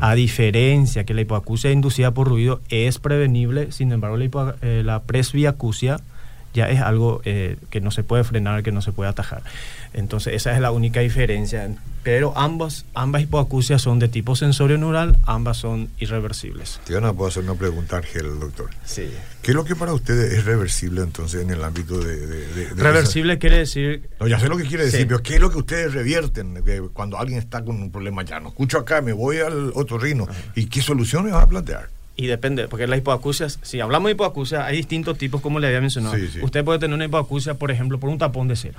A 0.00 0.14
diferencia 0.14 1.04
que 1.04 1.14
la 1.14 1.22
hipoacusia 1.22 1.72
inducida 1.72 2.12
por 2.12 2.28
ruido 2.28 2.60
es 2.68 2.98
prevenible, 2.98 3.72
sin 3.72 3.92
embargo 3.92 4.16
la, 4.16 4.54
eh, 4.62 4.82
la 4.84 5.02
presbiacusia 5.02 5.98
ya 6.54 6.70
es 6.70 6.80
algo 6.80 7.20
eh, 7.24 7.56
que 7.68 7.80
no 7.80 7.90
se 7.90 8.04
puede 8.04 8.24
frenar, 8.24 8.62
que 8.62 8.72
no 8.72 8.80
se 8.80 8.92
puede 8.92 9.10
atajar. 9.10 9.42
Entonces 9.92 10.34
esa 10.34 10.52
es 10.54 10.60
la 10.60 10.70
única 10.70 11.00
diferencia. 11.00 11.68
Pero 12.02 12.36
ambas, 12.36 12.84
ambas 12.94 13.22
hipoacusias 13.22 13.80
son 13.80 13.98
de 13.98 14.08
tipo 14.08 14.36
sensorio 14.36 14.76
neural, 14.76 15.16
ambas 15.24 15.56
son 15.56 15.88
irreversibles. 15.98 16.80
Diana, 16.86 17.12
puedo 17.12 17.28
hacer 17.28 17.44
una 17.44 17.54
pregunta, 17.54 17.96
Ángel, 17.96 18.38
doctor. 18.38 18.70
Sí. 18.84 19.10
¿Qué 19.42 19.50
es 19.50 19.54
lo 19.54 19.64
que 19.64 19.74
para 19.74 19.94
ustedes 19.94 20.32
es 20.32 20.44
reversible 20.44 21.02
entonces 21.02 21.42
en 21.42 21.50
el 21.50 21.64
ámbito 21.64 21.98
de... 21.98 22.68
reversible 22.76 23.38
quiere 23.38 23.58
decir... 23.58 24.08
No, 24.20 24.28
ya 24.28 24.38
sé 24.38 24.48
lo 24.48 24.56
que 24.56 24.64
quiere 24.64 24.84
decir, 24.84 25.06
pero 25.08 25.22
¿qué 25.22 25.34
es 25.34 25.40
lo 25.40 25.50
que 25.50 25.58
ustedes 25.58 25.94
revierten 25.94 26.62
cuando 26.92 27.18
alguien 27.18 27.38
está 27.38 27.64
con 27.64 27.76
un 27.80 27.90
problema 27.90 28.22
ya? 28.22 28.38
No 28.38 28.50
escucho 28.50 28.78
acá, 28.78 29.00
me 29.00 29.12
voy 29.12 29.38
al 29.38 29.72
otro 29.74 29.98
rino. 29.98 30.28
¿Y 30.54 30.66
qué 30.66 30.82
soluciones 30.82 31.32
van 31.32 31.42
a 31.42 31.48
plantear? 31.48 31.88
Y 32.16 32.26
depende, 32.26 32.68
porque 32.68 32.86
las 32.86 32.98
hipoacusias, 32.98 33.58
si 33.62 33.80
hablamos 33.80 34.06
de 34.08 34.12
hipoacusia, 34.12 34.64
hay 34.64 34.76
distintos 34.76 35.18
tipos, 35.18 35.40
como 35.40 35.58
le 35.58 35.66
había 35.66 35.80
mencionado. 35.80 36.16
Usted 36.42 36.64
puede 36.64 36.78
tener 36.78 36.94
una 36.94 37.06
hipoacusia, 37.06 37.54
por 37.54 37.70
ejemplo, 37.70 37.98
por 37.98 38.10
un 38.10 38.18
tapón 38.18 38.46
de 38.46 38.56
cera. 38.56 38.78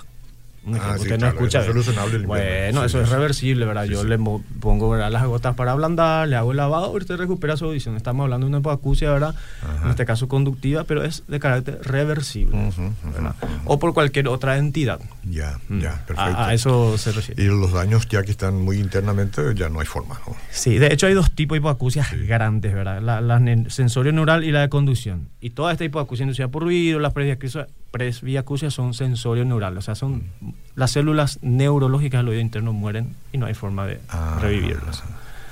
Ah, 0.74 0.96
sí, 0.98 1.10
no 1.10 1.18
claro, 1.18 1.36
escucha. 1.36 1.62
eso 1.62 1.78
es 1.78 2.26
bueno. 2.26 2.80
Sí, 2.82 2.86
eso 2.88 3.02
es 3.02 3.10
reversible, 3.10 3.66
¿verdad? 3.66 3.86
Yo 3.86 4.04
le 4.04 4.18
pongo 4.18 4.90
¿verdad? 4.90 5.12
las 5.12 5.26
gotas 5.26 5.54
para 5.54 5.74
ablandar, 5.74 6.28
le 6.28 6.36
hago 6.36 6.52
el 6.52 6.58
lavado 6.58 6.92
y 6.94 6.98
usted 6.98 7.18
recupera 7.18 7.56
su 7.56 7.66
audición. 7.66 7.96
Estamos 7.96 8.24
hablando 8.24 8.48
de 8.48 8.50
una 8.50 8.58
hipoacusia, 8.60 9.12
¿verdad? 9.12 9.36
Ajá. 9.62 9.84
En 9.84 9.90
este 9.92 10.06
caso 10.06 10.28
conductiva, 10.28 10.84
pero 10.84 11.04
es 11.04 11.24
de 11.28 11.40
carácter 11.40 11.80
reversible. 11.84 12.72
¿verdad? 13.14 13.36
O 13.66 13.78
por 13.78 13.94
cualquier 13.94 14.28
otra 14.28 14.58
entidad. 14.58 15.00
Ya, 15.28 15.58
Mm. 15.70 15.80
ya, 15.80 15.92
A- 15.94 16.06
perfecto. 16.06 16.40
A, 16.40 16.54
eso 16.54 16.98
se 16.98 17.12
refiere. 17.12 17.42
Y 17.44 17.48
los 17.48 17.72
daños 17.72 18.08
ya 18.08 18.22
que 18.24 18.32
están 18.32 18.62
muy 18.62 18.78
internamente, 18.80 19.42
ya 19.56 19.70
no 19.70 19.80
hay 19.80 19.86
forma, 19.88 20.20
¿no? 20.28 20.36
Sí, 20.52 20.78
de 20.78 20.94
hecho 20.94 21.08
hay 21.08 21.14
dos 21.14 21.32
tipos 21.32 21.56
de 21.56 21.60
hipoacusias 21.60 22.08
Sí. 22.10 22.18
grandes, 22.26 22.74
¿verdad? 22.74 23.02
La, 23.02 23.40
sensorio 23.70 24.12
neural 24.12 24.44
y 24.44 24.52
la 24.52 24.62
de 24.62 24.70
conducción. 24.70 25.30
Y 25.42 25.50
toda 25.52 25.72
esta 25.72 25.84
hipoacusia 25.84 26.24
inducida 26.24 26.48
por 26.50 26.64
ruido, 26.64 27.00
las 27.00 27.14
presbiacusias, 27.14 27.68
presbiacusias 27.92 28.74
son 28.74 28.94
sensorio 28.94 29.46
neural, 29.46 29.78
o 29.78 29.82
sea, 29.82 29.96
son 29.96 30.24
Mm. 30.42 30.50
las 30.76 30.92
células 30.92 31.40
neurológicas 31.42 32.20
del 32.20 32.30
oído 32.30 32.42
interno 32.42 32.72
mueren 32.74 33.16
y 33.32 33.38
no 33.38 33.46
hay 33.48 33.54
forma 33.54 33.88
de 33.88 34.00
Ah, 34.10 34.38
revivirlas. 34.42 35.04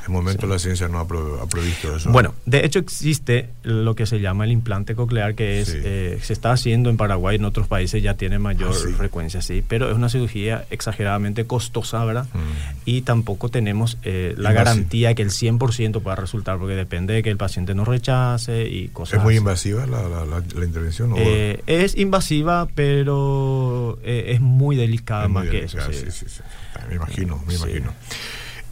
De 0.06 0.12
momento 0.12 0.48
la 0.48 0.60
ciencia 0.60 0.88
no 0.90 1.00
ha, 1.00 1.08
pro- 1.08 1.42
ha 1.42 1.48
previsto 1.48 1.96
eso. 1.96 2.12
Bueno, 2.12 2.34
de 2.46 2.66
hecho 2.66 2.80
existe 2.80 3.50
lo 3.64 3.96
que 3.96 4.06
se 4.06 4.20
llama 4.20 4.44
el 4.44 4.52
implante 4.52 4.96
coclear, 4.96 5.34
que 5.36 5.62
es 5.62 5.70
Sí. 5.70 5.78
eh, 5.82 6.20
se 6.22 6.34
está 6.34 6.52
haciendo 6.52 6.90
en 6.90 6.98
Paraguay, 6.98 7.38
en 7.38 7.46
otros 7.46 7.68
países 7.68 8.04
ya 8.04 8.16
tiene 8.16 8.38
mayor 8.38 8.72
Ah, 8.74 8.78
sí. 8.86 8.92
frecuencia, 8.94 9.42
sí, 9.42 9.64
pero 9.66 9.90
es 9.90 9.96
una 9.96 10.10
cirugía 10.10 10.66
exageradamente 10.72 11.46
costosa, 11.46 12.04
¿verdad? 12.04 12.26
Mm. 12.34 12.40
Y 12.86 13.02
tampoco 13.04 13.48
tenemos 13.50 13.98
eh, 14.04 14.34
la 14.38 14.52
garantía 14.52 15.14
que 15.16 15.22
el 15.22 15.32
100% 15.32 16.02
pueda 16.02 16.18
resultar, 16.18 16.58
porque 16.60 16.76
depende 16.76 17.14
de 17.14 17.24
que 17.24 17.30
el 17.30 17.38
paciente 17.38 17.74
nos 17.74 17.88
rechace 17.88 18.68
y 18.68 18.90
cosas 18.90 19.20
¿Es 19.20 19.24
muy 19.24 19.36
así. 19.36 19.38
invasiva 19.40 19.86
la, 19.88 20.02
la- 20.10 20.26
la- 20.26 20.44
la 20.56 20.66
intervención? 20.66 21.14
o- 21.14 21.18
Eh, 21.18 21.64
es 21.66 21.96
invasiva, 21.98 22.68
pero 22.76 23.98
eh, 24.04 24.26
es 24.34 24.42
muy 24.42 24.76
delicada 24.76 25.24
Es 25.24 25.30
muy 25.30 25.42
más 25.44 25.50
que 25.50 25.58
delicada, 25.62 25.90
eso. 25.90 26.00
sí. 26.06 26.12
sí, 26.12 26.26
sí, 26.28 26.36
sí. 26.38 26.42
Me 26.90 26.96
imagino, 26.96 27.42
me 27.48 27.54
Sí. 27.56 27.64
imagino. 27.64 27.94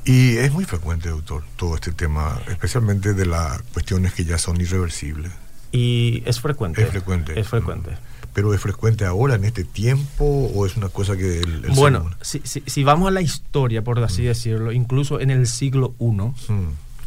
Y 0.05 0.37
es 0.37 0.51
muy 0.51 0.65
frecuente, 0.65 1.09
doctor, 1.09 1.43
todo 1.57 1.75
este 1.75 1.91
tema, 1.91 2.39
especialmente 2.49 3.13
de 3.13 3.25
las 3.25 3.61
cuestiones 3.73 4.13
que 4.13 4.25
ya 4.25 4.37
son 4.37 4.59
irreversibles. 4.59 5.31
Y 5.71 6.23
es 6.25 6.41
frecuente. 6.41 6.81
Es 6.83 6.89
frecuente. 6.89 7.39
Es 7.39 7.47
frecuente. 7.47 7.91
Pero 8.33 8.53
es 8.53 8.61
frecuente 8.61 9.05
ahora, 9.05 9.35
en 9.35 9.43
este 9.45 9.63
tiempo, 9.63 10.25
o 10.55 10.65
es 10.65 10.75
una 10.77 10.89
cosa 10.89 11.15
que 11.17 11.39
el, 11.39 11.65
el 11.65 11.71
Bueno, 11.71 12.09
si, 12.21 12.41
si- 12.45 12.63
si 12.65 12.83
vamos 12.83 13.07
a 13.09 13.11
la 13.11 13.21
historia, 13.21 13.83
por 13.83 13.99
así 14.03 14.23
decirlo, 14.23 14.71
incluso 14.71 15.19
en 15.19 15.29
el 15.31 15.47
siglo 15.47 15.93
I, 15.99 16.05
Mm, 16.05 16.33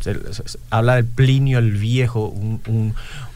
se, 0.01 0.33
se- 0.35 0.49
se 0.49 0.59
habla 0.71 0.97
de 0.97 1.05
Plinio 1.05 1.59
el 1.59 1.73
Viejo, 1.73 2.27
un, 2.29 2.61
un- 2.67 2.95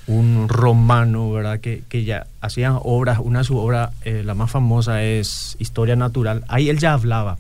un 0.08 0.48
romano, 0.48 1.30
¿verdad? 1.30 1.60
Que, 1.60 1.82
que 1.88 2.04
ya 2.04 2.26
hacían 2.40 2.78
obras, 2.82 3.18
una 3.20 3.40
de 3.40 3.44
sus 3.44 3.56
obras, 3.56 3.90
eh, 4.04 4.22
la 4.24 4.34
más 4.34 4.50
famosa 4.50 5.02
es 5.02 5.56
Historia 5.58 5.96
Natural. 5.96 6.44
Ahí 6.48 6.68
él 6.68 6.78
ya 6.78 6.92
hablaba. 6.92 7.38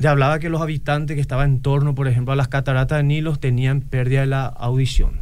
Ya 0.00 0.10
hablaba 0.10 0.38
que 0.38 0.48
los 0.48 0.60
habitantes 0.60 1.14
que 1.14 1.20
estaban 1.20 1.50
en 1.50 1.60
torno, 1.60 1.94
por 1.94 2.08
ejemplo, 2.08 2.32
a 2.32 2.36
las 2.36 2.48
cataratas 2.48 2.98
de 2.98 3.04
Nilo 3.04 3.36
tenían 3.36 3.80
pérdida 3.80 4.20
de 4.20 4.26
la 4.26 4.46
audición. 4.46 5.12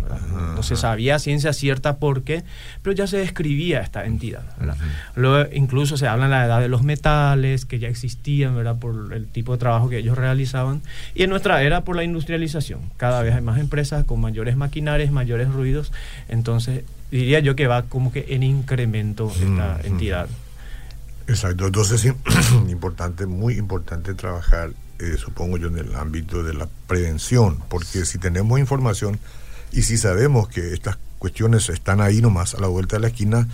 No 0.55 0.63
se 0.63 0.77
sabía 0.77 1.19
ciencia 1.19 1.53
cierta 1.53 1.97
por 1.97 2.23
qué, 2.23 2.43
pero 2.83 2.95
ya 2.95 3.07
se 3.07 3.19
describía 3.19 3.81
esta 3.81 4.05
entidad. 4.05 4.43
Luego 5.15 5.49
incluso 5.53 5.97
se 5.97 6.09
habla 6.09 6.25
en 6.25 6.31
la 6.31 6.47
edad 6.47 6.61
de 6.61 6.69
los 6.69 6.83
metales, 6.83 7.65
que 7.65 7.79
ya 7.79 7.89
existían, 7.89 8.57
¿verdad? 8.57 8.77
Por 8.79 9.13
el 9.13 9.27
tipo 9.27 9.53
de 9.53 9.59
trabajo 9.59 9.89
que 9.89 9.99
ellos 9.99 10.17
realizaban. 10.17 10.83
Y 11.15 11.23
en 11.23 11.31
nuestra 11.31 11.63
era 11.63 11.83
por 11.83 11.97
la 11.97 12.05
industrialización. 12.05 12.81
Cada 12.97 13.23
vez 13.23 13.35
hay 13.35 13.43
más 13.43 13.59
empresas 13.59 14.05
con 14.05 14.21
mayores 14.21 14.57
maquinarias, 14.57 15.13
mayores 15.13 15.49
ruidos. 15.49 15.93
Entonces, 16.29 16.72
diría 17.11 17.41
yo 17.41 17.55
que 17.55 17.67
va 17.67 17.83
como 17.85 18.13
que 18.13 18.27
en 18.31 18.43
incremento 18.43 19.31
esta 19.31 19.79
Mm, 19.83 19.87
entidad. 19.87 20.29
Exacto, 21.29 21.67
entonces 21.67 22.01
sí, 22.01 22.13
importante, 22.69 23.27
muy 23.27 23.55
importante 23.55 24.15
trabajar, 24.15 24.71
eh, 24.99 25.17
supongo 25.19 25.57
yo, 25.57 25.69
en 25.69 25.79
el 25.79 25.95
ámbito 25.95 26.43
de 26.43 26.55
la 26.55 26.69
prevención, 26.87 27.59
porque 27.69 28.05
si 28.05 28.19
tenemos 28.19 28.59
información 28.59 29.19
y 29.73 29.83
si 29.83 29.97
sabemos 29.99 30.49
que 30.49 30.73
estas 30.73 30.99
cuestiones 31.19 31.69
están 31.69 32.01
ahí 32.01 32.21
nomás 32.21 32.55
a 32.55 32.61
la 32.61 32.67
vuelta 32.67 32.97
de 32.97 33.01
la 33.03 33.09
esquina, 33.09 33.49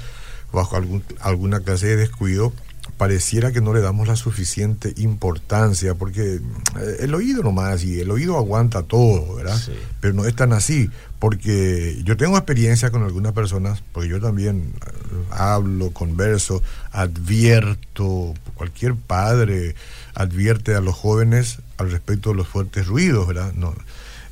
bajo 0.53 0.77
algún, 0.77 1.05
alguna 1.21 1.61
clase 1.61 1.89
de 1.89 1.97
descuido, 1.97 2.53
pareciera 2.97 3.53
que 3.53 3.61
no 3.61 3.73
le 3.75 3.81
damos 3.81 4.09
la 4.09 4.17
suficiente 4.17 4.93
importancia, 4.97 5.95
porque 5.95 6.37
eh, 6.81 6.97
el 7.01 7.15
oído 7.15 7.43
nomás, 7.43 7.85
y 7.85 8.01
el 8.01 8.11
oído 8.11 8.37
aguanta 8.37 8.83
todo, 8.83 9.37
¿verdad? 9.37 9.57
Sí. 9.59 9.73
Pero 10.01 10.15
no 10.15 10.25
es 10.25 10.35
tan 10.35 10.53
así, 10.53 10.91
porque 11.19 12.01
yo 12.05 12.17
tengo 12.17 12.37
experiencia 12.37 12.91
con 12.91 13.03
algunas 13.05 13.33
personas, 13.33 13.83
porque 13.93 14.09
yo 14.09 14.21
también 14.21 14.73
eh, 14.87 14.91
hablo, 15.31 15.91
converso, 15.93 16.63
advierto, 16.93 18.35
cualquier 18.55 18.95
padre 18.95 19.75
advierte 20.15 20.75
a 20.75 20.81
los 20.81 20.97
jóvenes 20.97 21.59
al 21.77 21.91
respecto 21.91 22.31
de 22.31 22.37
los 22.37 22.49
fuertes 22.49 22.87
ruidos, 22.87 23.27
¿verdad? 23.29 23.53
No, 23.55 23.75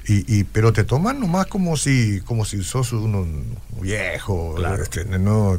y, 0.08 0.25
y, 0.38 0.44
pero 0.44 0.72
te 0.72 0.84
toman 0.84 1.18
nomás 1.20 1.46
como 1.46 1.76
si, 1.76 2.20
como 2.20 2.44
si 2.44 2.62
sos 2.62 2.92
uno 2.92 3.26
viejo, 3.80 4.54
Claro. 4.56 4.82
este, 4.82 5.04
no, 5.04 5.58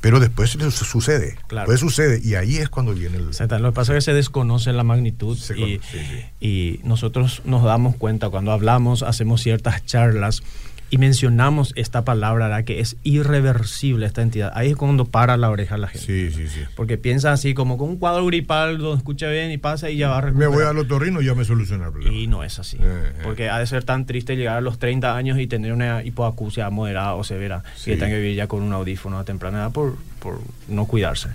pero 0.00 0.20
después 0.20 0.50
su- 0.50 0.70
sucede, 0.70 1.36
Claro. 1.48 1.70
después 1.70 1.80
sucede, 1.80 2.20
y 2.22 2.34
ahí 2.34 2.56
es 2.56 2.68
cuando 2.68 2.94
viene 2.94 3.16
el... 3.18 3.26
Lo 3.26 3.32
que 3.32 3.74
pasa 3.74 3.92
es 3.92 3.96
que 3.96 4.00
se 4.10 4.14
desconoce 4.14 4.72
la 4.72 4.84
magnitud 4.84 5.36
Se 5.36 5.54
y, 5.58 5.60
cono- 5.78 5.86
sí, 5.90 5.98
sí. 5.98 6.24
y 6.46 6.80
nosotros 6.84 7.42
nos 7.44 7.64
damos 7.64 7.96
cuenta 7.96 8.28
cuando 8.30 8.52
hablamos, 8.52 9.02
hacemos 9.02 9.42
ciertas 9.42 9.84
charlas 9.86 10.42
y 10.90 10.98
mencionamos 10.98 11.72
esta 11.76 12.04
palabra 12.04 12.48
¿verdad? 12.48 12.64
que 12.64 12.80
es 12.80 12.96
irreversible 13.02 14.06
esta 14.06 14.22
entidad. 14.22 14.50
Ahí 14.54 14.70
es 14.70 14.76
cuando 14.76 15.04
para 15.04 15.36
la 15.36 15.50
oreja 15.50 15.76
la 15.76 15.88
gente. 15.88 16.06
Sí, 16.06 16.30
sí, 16.30 16.48
sí. 16.48 16.60
Porque 16.76 16.96
piensa 16.98 17.32
así 17.32 17.52
como 17.54 17.76
con 17.76 17.90
un 17.90 17.96
cuadro 17.98 18.24
gripal, 18.26 18.78
lo 18.78 18.94
escucha 18.94 19.28
bien 19.28 19.50
y 19.50 19.58
pasa 19.58 19.90
y 19.90 19.98
ya 19.98 20.08
va 20.08 20.18
a 20.18 20.20
Me 20.22 20.26
recuperar. 20.28 20.52
voy 20.52 20.64
al 20.64 20.78
otorrino 20.78 21.20
y 21.20 21.26
ya 21.26 21.34
me 21.34 21.44
soluciona 21.44 21.86
el 21.86 21.92
problema. 21.92 22.16
Y 22.16 22.26
no 22.26 22.42
es 22.42 22.58
así. 22.58 22.78
Eh, 22.78 22.80
eh. 22.82 23.12
Porque 23.22 23.50
ha 23.50 23.58
de 23.58 23.66
ser 23.66 23.84
tan 23.84 24.06
triste 24.06 24.36
llegar 24.36 24.56
a 24.56 24.60
los 24.60 24.78
30 24.78 25.14
años 25.14 25.38
y 25.38 25.46
tener 25.46 25.72
una 25.72 26.02
hipoacusia 26.02 26.70
moderada 26.70 27.14
o 27.14 27.24
severa 27.24 27.62
Sí. 27.76 27.90
y 27.90 27.94
que 27.94 28.00
tenga 28.00 28.12
que 28.14 28.20
vivir 28.22 28.36
ya 28.36 28.46
con 28.46 28.62
un 28.62 28.72
audífono 28.72 29.18
a 29.18 29.24
temprana 29.24 29.58
edad 29.58 29.72
por, 29.72 29.96
por 30.20 30.40
no 30.68 30.86
cuidarse. 30.86 31.28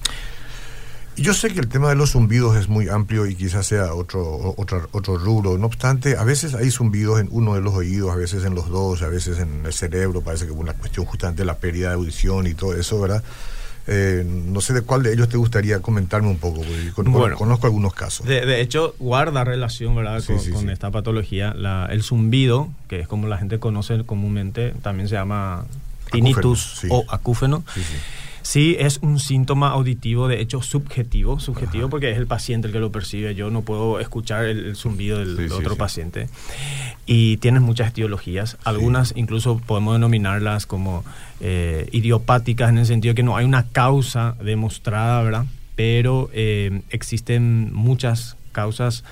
Yo 1.16 1.34
sé 1.36 1.50
que 1.54 1.60
el 1.60 1.68
tema 1.68 1.90
de 1.90 1.96
los 1.96 2.12
zumbidos 2.12 2.56
es 2.58 2.68
muy 2.68 2.90
amplio 2.90 3.28
y 3.28 3.36
quizás 3.36 3.68
sea 3.68 3.94
otro, 3.94 4.56
otro, 4.58 4.88
otro 4.92 5.18
rubro. 5.18 5.58
No 5.60 5.68
obstante, 5.68 6.18
a 6.18 6.24
veces 6.24 6.56
hay 6.56 6.72
zumbidos 6.72 7.20
en 7.20 7.28
uno 7.32 7.54
de 7.54 7.62
los 7.62 7.74
oídos, 7.76 8.12
a 8.12 8.16
veces 8.16 8.44
en 8.46 8.56
los 8.56 8.68
dos, 8.70 9.02
a 9.04 9.08
veces 9.10 9.38
en 9.40 9.64
el 9.66 9.74
cerebro. 9.74 10.22
Parece 10.22 10.46
que 10.46 10.52
es 10.52 10.58
una 10.58 10.74
cuestión 10.74 11.06
justamente 11.06 11.44
de 11.44 11.46
la 11.46 11.58
pérdida 11.58 11.90
de 11.90 11.96
audición 11.96 12.48
y 12.48 12.56
todo 12.56 12.74
eso, 12.76 13.00
¿verdad? 13.00 13.24
Eh, 13.86 14.24
no 14.26 14.60
sé 14.62 14.74
de 14.74 14.82
cuál 14.82 15.04
de 15.04 15.14
ellos 15.14 15.28
te 15.30 15.38
gustaría 15.38 15.82
comentarme 15.82 16.30
un 16.30 16.38
poco, 16.38 16.62
porque 16.62 16.92
con- 16.96 17.12
Bueno. 17.12 17.36
conozco 17.38 17.68
algunos 17.68 17.94
casos. 17.94 18.26
De, 18.26 18.46
de 18.46 18.62
hecho, 18.62 18.96
guarda 18.98 19.44
relación 19.44 19.94
¿verdad? 19.96 20.20
Sí, 20.22 20.28
con, 20.34 20.40
sí, 20.40 20.52
con 20.52 20.62
sí. 20.64 20.70
esta 20.72 20.90
patología. 20.90 21.54
La- 21.54 21.86
el 21.92 22.02
zumbido, 22.02 22.70
que 22.88 23.02
es 23.02 23.08
como 23.08 23.28
la 23.28 23.38
gente 23.38 23.60
conoce 23.60 24.04
comúnmente, 24.06 24.74
también 24.82 25.10
se 25.10 25.16
llama 25.16 25.66
tinnitus 26.12 26.78
sí. 26.82 26.88
o 26.90 27.04
acúfeno. 27.10 27.64
Sí, 28.44 28.76
es 28.78 29.00
un 29.02 29.20
síntoma 29.20 29.70
auditivo, 29.70 30.28
de 30.28 30.42
hecho 30.42 30.62
subjetivo, 30.62 31.40
subjetivo 31.40 31.90
porque 31.90 32.12
es 32.12 32.18
el 32.18 32.28
paciente 32.28 32.68
el 32.68 32.74
que 32.74 32.80
lo 32.80 32.92
percibe, 32.92 33.34
yo 33.36 33.50
no 33.50 33.62
puedo 33.62 34.00
escuchar 34.02 34.46
el, 34.46 34.66
el 34.66 34.76
zumbido 34.76 35.20
del, 35.20 35.38
Sí, 35.38 35.42
del 35.44 35.50
sí, 35.50 35.56
otro 35.56 35.74
sí. 35.74 35.80
paciente. 35.80 36.28
Y 37.06 37.38
tiene 37.38 37.62
muchas 37.62 37.90
etiologías, 37.92 38.58
algunas 38.66 39.14
incluso 39.16 39.58
podemos 39.58 39.96
denominarlas 39.96 40.66
como 40.66 41.04
eh, 41.40 41.88
idiopáticas 41.94 42.70
en 42.70 42.78
el 42.80 42.86
sentido 42.86 43.16
que 43.16 43.24
no 43.24 43.36
hay 43.38 43.46
una 43.46 43.68
causa 43.70 44.36
demostrada, 44.44 45.24
¿verdad? 45.24 45.46
Pero 45.76 46.30
eh, 46.34 46.82
existen 46.90 47.74
muchas 47.74 48.36
causas 48.52 49.04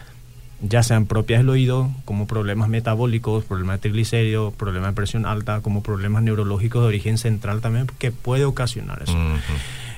ya 0.62 0.84
sean 0.84 1.06
propias 1.06 1.39
del 1.39 1.50
oído, 1.50 1.89
como 2.06 2.27
problemas 2.27 2.70
metabólicos, 2.70 3.44
problemas 3.46 3.77
de 3.77 3.82
triglicéridos, 3.82 4.53
problemas 4.53 4.91
de 4.91 4.96
presión 4.96 5.25
alta, 5.25 5.62
como 5.62 5.82
problemas 5.82 6.24
neurológicos 6.24 6.82
de 6.82 6.88
origen 6.88 7.18
central 7.18 7.62
también, 7.62 7.88
que 7.98 8.12
puede 8.12 8.46
ocasionar 8.46 9.01
eso. 9.03 9.18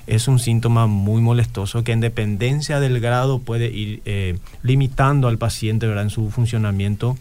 Es 0.08 0.28
un 0.28 0.40
síntoma 0.40 0.88
muy 0.88 1.22
molestoso 1.22 1.84
que 1.84 1.94
en 1.94 2.02
dependencia 2.02 2.80
del 2.80 3.00
grado 3.00 3.40
puede 3.40 3.68
ir 3.68 4.02
eh, 4.06 4.38
limitando 4.62 5.28
al 5.28 5.38
paciente 5.38 5.88
¿verdad? 5.88 6.04
en 6.04 6.10
su 6.10 6.30
funcionamiento, 6.30 7.18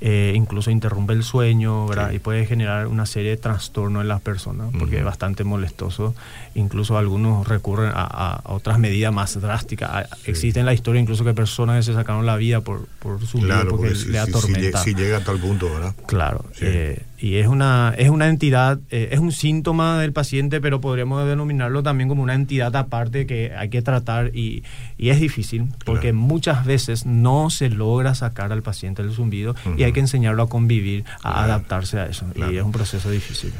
eh, 0.00 0.32
incluso 0.36 0.70
interrumpe 0.70 1.12
el 1.12 1.22
sueño 1.24 1.86
¿verdad? 1.88 2.10
Sí. 2.10 2.16
y 2.16 2.18
puede 2.20 2.46
generar 2.46 2.86
una 2.86 3.04
serie 3.06 3.30
de 3.30 3.36
trastornos 3.36 4.02
en 4.02 4.08
las 4.08 4.20
personas 4.20 4.70
porque 4.78 4.98
es 4.98 5.04
bastante 5.04 5.42
molestoso. 5.44 6.14
Incluso 6.54 6.96
algunos 6.98 7.46
recurren 7.48 7.90
a, 7.94 8.02
a- 8.04 8.42
otras 8.52 8.78
medidas 8.78 9.12
más 9.12 9.40
drásticas. 9.40 9.90
A- 9.90 10.06
Existe 10.24 10.60
en 10.60 10.66
la 10.66 10.72
historia 10.74 11.00
incluso 11.00 11.24
que 11.24 11.34
personas 11.34 11.76
que 11.78 11.82
se 11.92 11.94
sacaron 11.94 12.26
la 12.26 12.36
vida 12.36 12.60
por, 12.60 12.86
por 13.00 13.24
su 13.26 13.38
vida 13.38 13.46
Claro, 13.48 13.70
porque 13.70 13.88
porque 13.88 13.98
si, 13.98 14.08
le 14.10 14.18
si- 14.20 14.24
si 14.24 14.30
atormenta. 14.30 14.78
lle- 14.80 14.84
si 14.84 14.94
llega 14.94 15.16
a 15.18 15.24
tal 15.24 15.38
punto, 15.38 15.66
¿verdad? 15.72 15.94
Claro, 16.06 16.44
eh, 16.60 17.02
y 17.20 17.36
es 17.36 17.48
una, 17.48 17.94
es 17.98 18.10
una 18.10 18.28
entidad, 18.28 18.78
eh, 18.90 19.08
es 19.12 19.18
un 19.18 19.32
síntoma 19.32 19.98
del 20.00 20.12
paciente, 20.12 20.60
pero 20.60 20.80
podríamos 20.80 21.26
denominarlo 21.26 21.82
también 21.82 22.08
como 22.08 22.22
una 22.22 22.34
entidad 22.34 22.74
aparte 22.76 23.26
que 23.26 23.52
hay 23.56 23.68
que 23.70 23.82
tratar 23.82 24.30
y, 24.36 24.62
y 24.96 25.08
es 25.10 25.18
difícil 25.20 25.66
porque 25.84 26.10
Claro. 26.10 26.16
muchas 26.18 26.64
veces 26.64 27.06
no 27.06 27.50
se 27.50 27.70
logra 27.70 28.14
sacar 28.14 28.52
al 28.52 28.62
paciente 28.62 29.02
del 29.02 29.12
zumbido 29.12 29.54
y 29.76 29.82
hay 29.82 29.92
que 29.92 30.00
enseñarlo 30.00 30.44
a 30.44 30.48
convivir, 30.48 31.04
a 31.16 31.32
Claro. 31.32 31.38
adaptarse 31.38 31.98
a 31.98 32.06
eso 32.06 32.26
Claro. 32.34 32.52
y 32.52 32.58
es 32.58 32.62
un 32.62 32.72
proceso 32.72 33.10
difícil. 33.10 33.52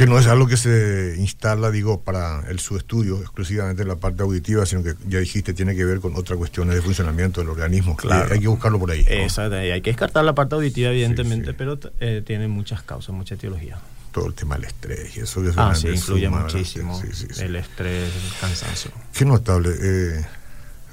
Que 0.00 0.06
no 0.06 0.18
es 0.18 0.26
algo 0.28 0.46
que 0.46 0.56
se 0.56 1.14
instala, 1.18 1.70
digo, 1.70 2.00
para 2.00 2.48
el 2.48 2.58
su 2.58 2.74
estudio 2.78 3.20
exclusivamente 3.20 3.82
en 3.82 3.88
la 3.88 3.96
parte 3.96 4.22
auditiva, 4.22 4.64
sino 4.64 4.82
que 4.82 4.94
ya 5.06 5.18
dijiste 5.18 5.52
tiene 5.52 5.76
que 5.76 5.84
ver 5.84 6.00
con 6.00 6.16
otras 6.16 6.38
cuestiones 6.38 6.74
de 6.74 6.80
funcionamiento 6.80 7.42
del 7.42 7.50
organismo. 7.50 7.94
Claro. 7.98 8.32
hay 8.32 8.40
que 8.40 8.48
buscarlo 8.48 8.78
por 8.78 8.92
ahí. 8.92 9.04
¿no? 9.04 9.10
Exacto, 9.10 9.56
hay 9.56 9.82
que 9.82 9.90
descartar 9.90 10.24
la 10.24 10.34
parte 10.34 10.54
auditiva, 10.54 10.88
evidentemente, 10.88 11.52
pero 11.52 11.78
eh, 12.00 12.22
tiene 12.24 12.48
muchas 12.48 12.80
causas, 12.82 13.14
mucha 13.14 13.34
etiología. 13.34 13.78
Todo 14.10 14.28
el 14.28 14.32
tema 14.32 14.54
del 14.54 14.64
estrés 14.64 15.18
y 15.18 15.20
eso 15.20 15.42
que 15.42 15.52
Ah, 15.54 15.74
sí, 15.74 15.88
influye 15.88 16.28
suma, 16.28 16.44
muchísimo. 16.44 17.02
El 17.38 17.56
estrés, 17.56 18.10
el 18.10 18.40
cansancio. 18.40 18.92
Qué 19.12 19.26
notable. 19.26 19.68
Eh, 19.82 20.24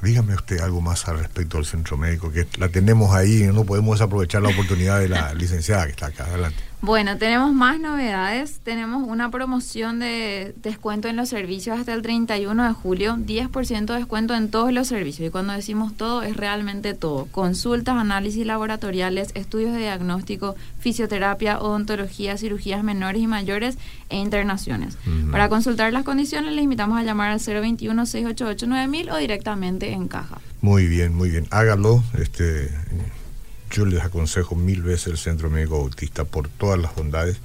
dígame 0.02 0.36
usted 0.36 0.60
algo 0.60 0.82
más 0.82 1.08
al 1.08 1.20
respecto 1.20 1.56
del 1.56 1.66
centro 1.66 1.96
médico, 1.96 2.30
que 2.30 2.46
la 2.58 2.68
tenemos 2.68 3.16
ahí 3.16 3.44
no 3.54 3.64
podemos 3.64 4.02
aprovechar 4.02 4.42
la 4.42 4.50
oportunidad 4.50 5.00
de 5.00 5.08
la 5.08 5.34
licenciada 5.34 5.86
que 5.86 5.92
está 5.92 6.08
acá. 6.08 6.26
Adelante. 6.26 6.67
Bueno, 6.80 7.18
tenemos 7.18 7.54
más 7.54 7.80
novedades. 7.80 8.60
Tenemos 8.64 9.04
una 9.08 9.32
promoción 9.32 10.00
de 10.00 10.54
descuento 10.62 11.08
en 11.08 11.16
los 11.16 11.28
servicios 11.28 11.80
hasta 11.80 11.92
el 11.94 12.04
31 12.04 12.68
de 12.68 12.74
julio. 12.74 13.16
10% 13.16 13.86
de 13.86 13.96
descuento 13.96 14.36
en 14.36 14.52
todos 14.52 14.72
los 14.72 14.88
servicios. 14.88 15.28
Y 15.28 15.32
cuando 15.32 15.54
decimos 15.54 15.98
todo, 15.98 16.22
es 16.22 16.38
realmente 16.38 16.94
todo. 16.94 17.26
Consultas, 17.32 17.98
análisis 17.98 18.46
laboratoriales, 18.46 19.32
estudios 19.34 19.74
de 19.74 19.80
diagnóstico, 19.80 20.56
fisioterapia, 20.80 21.60
odontología, 21.60 22.38
cirugías 22.38 22.84
menores 22.84 23.24
y 23.24 23.28
mayores 23.28 23.78
e 24.10 24.18
internaciones. 24.18 24.98
Para 25.32 25.50
consultar 25.50 25.92
las 25.92 26.04
condiciones, 26.04 26.54
les 26.54 26.64
invitamos 26.64 27.00
a 27.00 27.04
llamar 27.04 27.32
al 27.32 27.40
021-688-9000 27.40 29.12
o 29.12 29.18
directamente 29.18 29.92
en 29.92 30.08
caja. 30.08 30.40
Muy 30.62 30.88
bien, 30.88 31.16
muy 31.16 31.32
bien. 31.32 31.48
Hágalo. 31.50 32.04
Este, 32.18 32.70
yo 33.70 33.86
les 33.86 34.02
aconsejo 34.02 34.56
mil 34.56 34.82
veces 34.82 35.08
el 35.08 35.18
Centro 35.18 35.50
Médico 35.50 35.76
Autista 35.76 36.24
por 36.26 36.50
todas 36.50 36.80
las 36.80 36.96
bondades 36.96 37.38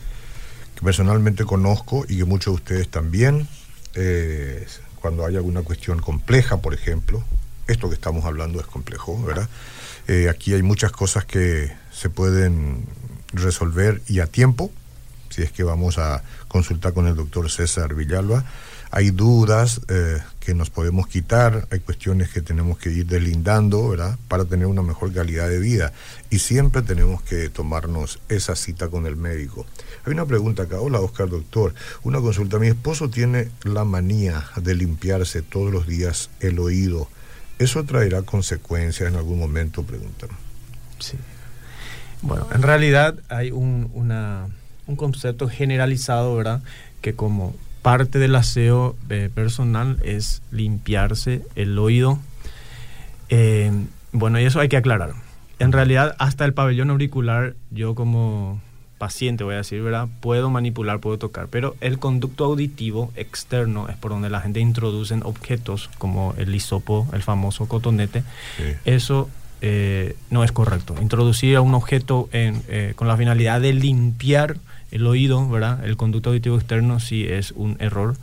que 0.75 0.83
personalmente 0.83 1.45
conozco 1.45 2.05
y 2.09 2.19
que 2.19 2.25
muchos 2.25 2.53
de 2.53 2.57
ustedes 2.57 2.89
también. 2.89 3.49
eh, 3.95 4.67
cuando 5.03 5.27
hay 5.27 5.35
alguna 5.35 5.63
cuestión 5.63 5.99
compleja, 5.99 6.59
por 6.59 6.75
ejemplo, 6.75 7.25
esto 7.67 7.89
que 7.89 7.95
estamos 7.95 8.25
hablando 8.25 8.61
es 8.61 8.67
complejo, 8.67 9.21
¿verdad? 9.25 9.49
Eh, 10.07 10.29
aquí 10.29 10.55
hay 10.55 10.63
muchas 10.63 10.93
cosas 10.93 11.25
que 11.25 11.73
se 11.93 12.09
pueden 12.09 12.87
resolver 13.33 14.01
y 14.07 14.21
a 14.21 14.27
tiempo, 14.27 14.71
si 15.29 15.43
es 15.43 15.51
que 15.51 15.65
vamos 15.65 15.99
a 15.99 16.23
consultar 16.47 16.93
con 16.93 17.09
el 17.09 17.17
doctor 17.17 17.51
César 17.51 17.95
Villalba. 17.95 18.45
Hay 18.95 19.11
dudas 19.11 19.81
eh, 19.89 20.19
que 20.39 20.55
nos 20.55 20.69
podemos 20.69 21.07
quitar, 21.07 21.67
hay 21.71 21.81
cuestiones 21.81 22.29
que 22.29 22.43
tenemos 22.43 22.77
que 22.77 22.91
ir 22.91 23.07
deslindando, 23.07 23.89
¿verdad? 23.89 24.19
Para 24.29 24.45
tener 24.45 24.67
una 24.67 24.83
mejor 24.83 25.15
calidad 25.15 25.49
de 25.49 25.59
vida. 25.59 25.95
Y 26.29 26.41
siempre 26.41 26.83
tenemos 26.83 27.23
que 27.23 27.49
tomarnos 27.49 28.19
esa 28.29 28.55
cita 28.55 28.89
con 28.89 29.07
el 29.07 29.17
médico. 29.17 29.65
Hay 30.05 30.13
una 30.13 30.27
pregunta 30.27 30.65
acá. 30.65 30.79
Hola, 30.79 31.01
Oscar, 31.01 31.31
doctor. 31.31 31.73
Una 32.03 32.21
consulta. 32.21 32.59
Mi 32.59 32.67
esposo 32.67 33.09
tiene 33.09 33.49
la 33.65 33.85
manía 33.85 34.45
de 34.57 34.75
limpiarse 34.75 35.41
todos 35.41 35.73
los 35.73 35.87
días 35.87 36.29
el 36.41 36.59
oído. 36.59 37.09
¿Eso 37.59 37.85
traerá 37.85 38.21
consecuencias 38.21 39.09
en 39.09 39.17
algún 39.17 39.39
momento? 39.39 39.85
Preguntan. 39.85 40.29
Sí. 40.99 41.17
Bueno, 42.21 42.47
en 42.53 42.61
realidad 42.61 43.15
hay 43.31 43.53
un, 43.53 43.91
un 44.87 44.97
concepto 44.97 45.49
generalizado, 45.49 46.37
¿verdad? 46.37 46.63
Que 47.01 47.15
como 47.15 47.55
parte 47.83 48.19
del 48.19 48.35
aseo 48.35 48.97
eh, 49.11 49.29
personal 49.35 49.99
es 50.05 50.43
limpiarse 50.51 51.43
el 51.57 51.79
oído. 51.79 52.19
Eh, 53.29 53.73
bueno, 54.13 54.41
y 54.41 54.45
eso 54.45 54.61
hay 54.61 54.69
que 54.69 54.77
aclarar. 54.77 55.15
En 55.59 55.73
realidad, 55.73 56.15
hasta 56.19 56.45
el 56.45 56.55
pabellón 56.55 56.91
auricular, 56.91 57.55
yo 57.71 57.95
como 57.95 58.61
paciente, 58.99 59.43
voy 59.43 59.55
a 59.55 59.59
decir, 59.59 59.83
¿verdad? 59.83 60.09
Puedo 60.21 60.49
manipular, 60.49 61.01
puedo 61.01 61.19
tocar, 61.19 61.49
pero 61.49 61.75
el 61.81 61.99
conducto 61.99 62.45
auditivo 62.45 63.11
externo 63.17 63.89
es 63.89 63.97
por 63.97 64.13
donde 64.13 64.31
la 64.31 64.41
gente 64.41 64.61
introduce 64.61 65.13
objetos 65.25 65.91
como 65.99 66.35
el 66.39 66.55
hisopo, 66.55 67.09
el 67.13 67.23
famoso 67.23 67.67
cotonete. 67.67 68.23
Sí. 68.57 68.65
Eso 68.85 69.29
eh, 69.61 70.17
no 70.31 70.43
es 70.45 70.53
correcto. 70.53 70.95
Introducir 71.01 71.59
un 71.61 71.75
objeto 71.75 72.29
en, 72.33 72.63
eh, 72.69 72.93
con 72.95 73.09
la 73.09 73.17
finalidad 73.17 73.61
de 73.61 73.73
limpiar 73.73 74.57
el 74.93 75.07
oído, 75.07 75.49
¿verdad? 75.49 75.85
El 75.85 75.97
conducto 75.97 76.31
auditivo 76.31 76.57
externo 76.57 77.01
sí 77.01 77.27
es 77.27 77.53
un 77.53 77.77
error 77.81 78.17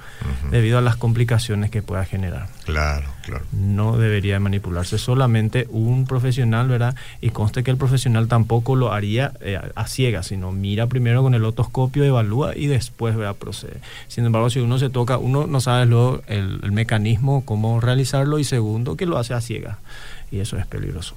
debido 0.51 0.77
a 0.77 0.81
las 0.81 0.95
complicaciones 0.95 1.71
que 1.71 1.81
pueda 1.81 2.05
generar. 2.05 2.47
Claro, 2.63 3.07
claro. 3.23 3.43
No 3.51 3.97
debería 3.97 4.39
manipularse 4.39 4.99
solamente 4.99 5.67
un 5.71 6.05
profesional, 6.05 6.67
¿verdad? 6.67 6.95
Y 7.21 7.31
conste 7.31 7.63
que 7.63 7.71
el 7.71 7.77
profesional 7.77 8.27
tampoco 8.27 8.75
lo 8.75 8.93
haría 8.93 9.33
eh, 9.41 9.59
a 9.73 9.87
ciegas, 9.87 10.27
sino 10.27 10.51
mira 10.51 10.87
primero 10.87 11.23
con 11.23 11.33
el 11.33 11.43
otoscopio, 11.43 12.03
evalúa 12.03 12.55
y 12.55 12.67
después 12.67 13.15
¿verdad? 13.15 13.35
procede. 13.35 13.81
Sin 14.07 14.25
embargo, 14.25 14.49
si 14.51 14.59
uno 14.59 14.77
se 14.77 14.89
toca, 14.89 15.17
uno 15.17 15.47
no 15.47 15.61
sabe 15.61 15.87
luego 15.87 16.21
el, 16.27 16.59
el 16.63 16.71
mecanismo, 16.71 17.43
cómo 17.45 17.81
realizarlo 17.81 18.37
y 18.37 18.43
segundo, 18.43 18.95
que 18.95 19.07
lo 19.07 19.17
hace 19.17 19.33
a 19.33 19.41
ciegas. 19.41 19.77
Y 20.31 20.39
eso 20.39 20.57
es 20.57 20.67
peligroso. 20.67 21.15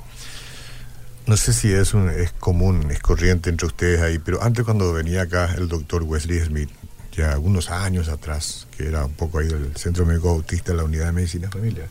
No 1.27 1.37
sé 1.37 1.53
si 1.53 1.73
es, 1.73 1.95
un- 1.95 2.11
es 2.11 2.33
común, 2.33 2.91
es 2.91 2.99
corriente 3.01 3.49
entre 3.51 3.67
ustedes 3.67 4.01
ahí, 4.01 4.19
pero 4.19 4.43
antes 4.43 4.65
cuando 4.65 4.93
venía 4.93 5.23
acá 5.23 5.55
el 5.57 5.69
doctor 5.69 6.03
Wesley 6.03 6.41
Smith, 6.41 6.71
ya 7.13 7.33
algunos 7.33 7.71
años 7.71 8.09
atrás, 8.09 8.67
que 8.77 8.89
era 8.89 9.05
un 9.05 9.13
poco 9.13 9.39
ahí 9.39 9.47
del 9.47 9.77
Centro 9.77 10.05
Médico 10.05 10.31
Autista 10.31 10.73
la 10.75 10.85
Unidad 10.85 11.07
de 11.07 11.13
Medicina 11.13 11.49
Familiar, 11.51 11.87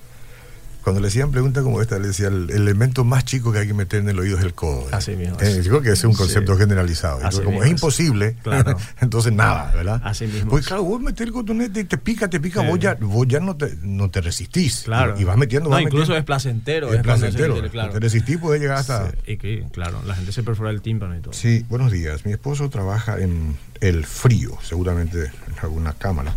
cuando 0.84 1.00
le 1.02 1.08
hacían 1.10 1.32
preguntas 1.32 1.64
como 1.64 1.82
esta, 1.82 2.00
le 2.00 2.08
decía, 2.08 2.28
el 2.28 2.50
elemento 2.50 3.04
más 3.04 3.24
chico 3.26 3.52
que 3.52 3.60
hay 3.60 3.68
que 3.68 3.74
meter 3.74 4.02
en 4.02 4.10
el 4.10 4.20
oído 4.20 4.38
es 4.38 4.44
el 4.44 4.54
codo. 4.54 4.82
¿eh? 4.88 4.92
Así 4.92 5.16
mismo. 5.16 5.38
Eh, 5.40 5.62
yo 5.64 5.70
creo 5.70 5.82
que 5.82 5.90
ese 5.90 6.00
es 6.00 6.04
un 6.06 6.14
Sí. 6.14 6.18
concepto 6.20 6.58
generalizado. 6.58 7.20
Así 7.24 7.38
como 7.40 7.52
mismo 7.52 7.64
es 7.66 7.72
imposible, 7.72 8.36
Claro. 8.44 8.76
entonces 9.00 9.32
nada, 9.34 9.72
¿verdad? 9.74 10.02
Así 10.04 10.26
mismo 10.28 10.50
Pues 10.50 10.62
es. 10.64 10.68
claro, 10.68 10.84
vos 10.84 11.00
metés 11.02 11.28
el 11.28 11.34
cotonete 11.34 11.82
y 11.82 11.84
te 11.84 11.98
pica, 11.98 12.30
te 12.30 12.40
pica, 12.40 12.62
Sí. 12.62 12.68
vos 12.68 12.80
ya, 12.80 12.96
vos 13.00 13.28
ya 13.28 13.40
no, 13.40 13.56
te, 13.56 13.76
no 13.84 14.10
te 14.10 14.22
resistís. 14.22 14.82
Claro. 14.86 15.20
Y, 15.20 15.24
vas 15.24 15.38
metiendo, 15.38 15.70
No, 15.70 15.76
vas 15.76 15.84
incluso 15.84 16.00
metiendo. 16.14 16.20
es 16.20 16.26
placentero. 16.26 16.94
Es 16.94 17.02
placentero. 17.02 17.70
claro. 17.70 17.94
Te 17.94 18.00
resistís, 18.00 18.38
puedes 18.38 18.62
llegar 18.62 18.78
hasta... 18.78 19.10
Sí, 19.12 19.18
y 19.28 19.38
que, 19.38 19.66
claro, 19.72 20.02
la 20.06 20.16
gente 20.16 20.32
se 20.32 20.44
perfora 20.44 20.72
el 20.72 20.82
tímpano 20.82 21.16
y 21.16 21.22
todo. 21.22 21.34
Sí, 21.34 21.66
buenos 21.70 21.92
días. 21.92 22.26
Mi 22.26 22.32
esposo 22.32 22.70
trabaja 22.70 23.20
en 23.20 23.56
el 23.82 24.06
frío, 24.06 24.58
seguramente 24.64 25.26
en 25.26 25.60
alguna 25.62 25.94
cámara, 25.94 26.36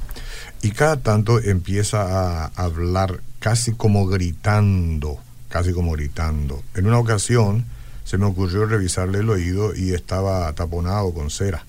y 0.62 0.70
cada 0.70 0.96
tanto 0.98 1.40
empieza 1.40 2.44
a 2.44 2.46
hablar 2.56 3.20
casi 3.44 3.72
como 3.72 4.06
gritando, 4.06 5.18
casi 5.50 5.74
como 5.74 5.92
gritando. 5.92 6.62
En 6.74 6.86
una 6.86 6.98
ocasión 6.98 7.66
se 8.02 8.16
me 8.16 8.24
ocurrió 8.24 8.64
revisarle 8.64 9.18
el 9.18 9.28
oído 9.28 9.76
y 9.76 9.92
estaba 9.92 10.50
taponado 10.54 11.12
con 11.12 11.28
cera. 11.28 11.66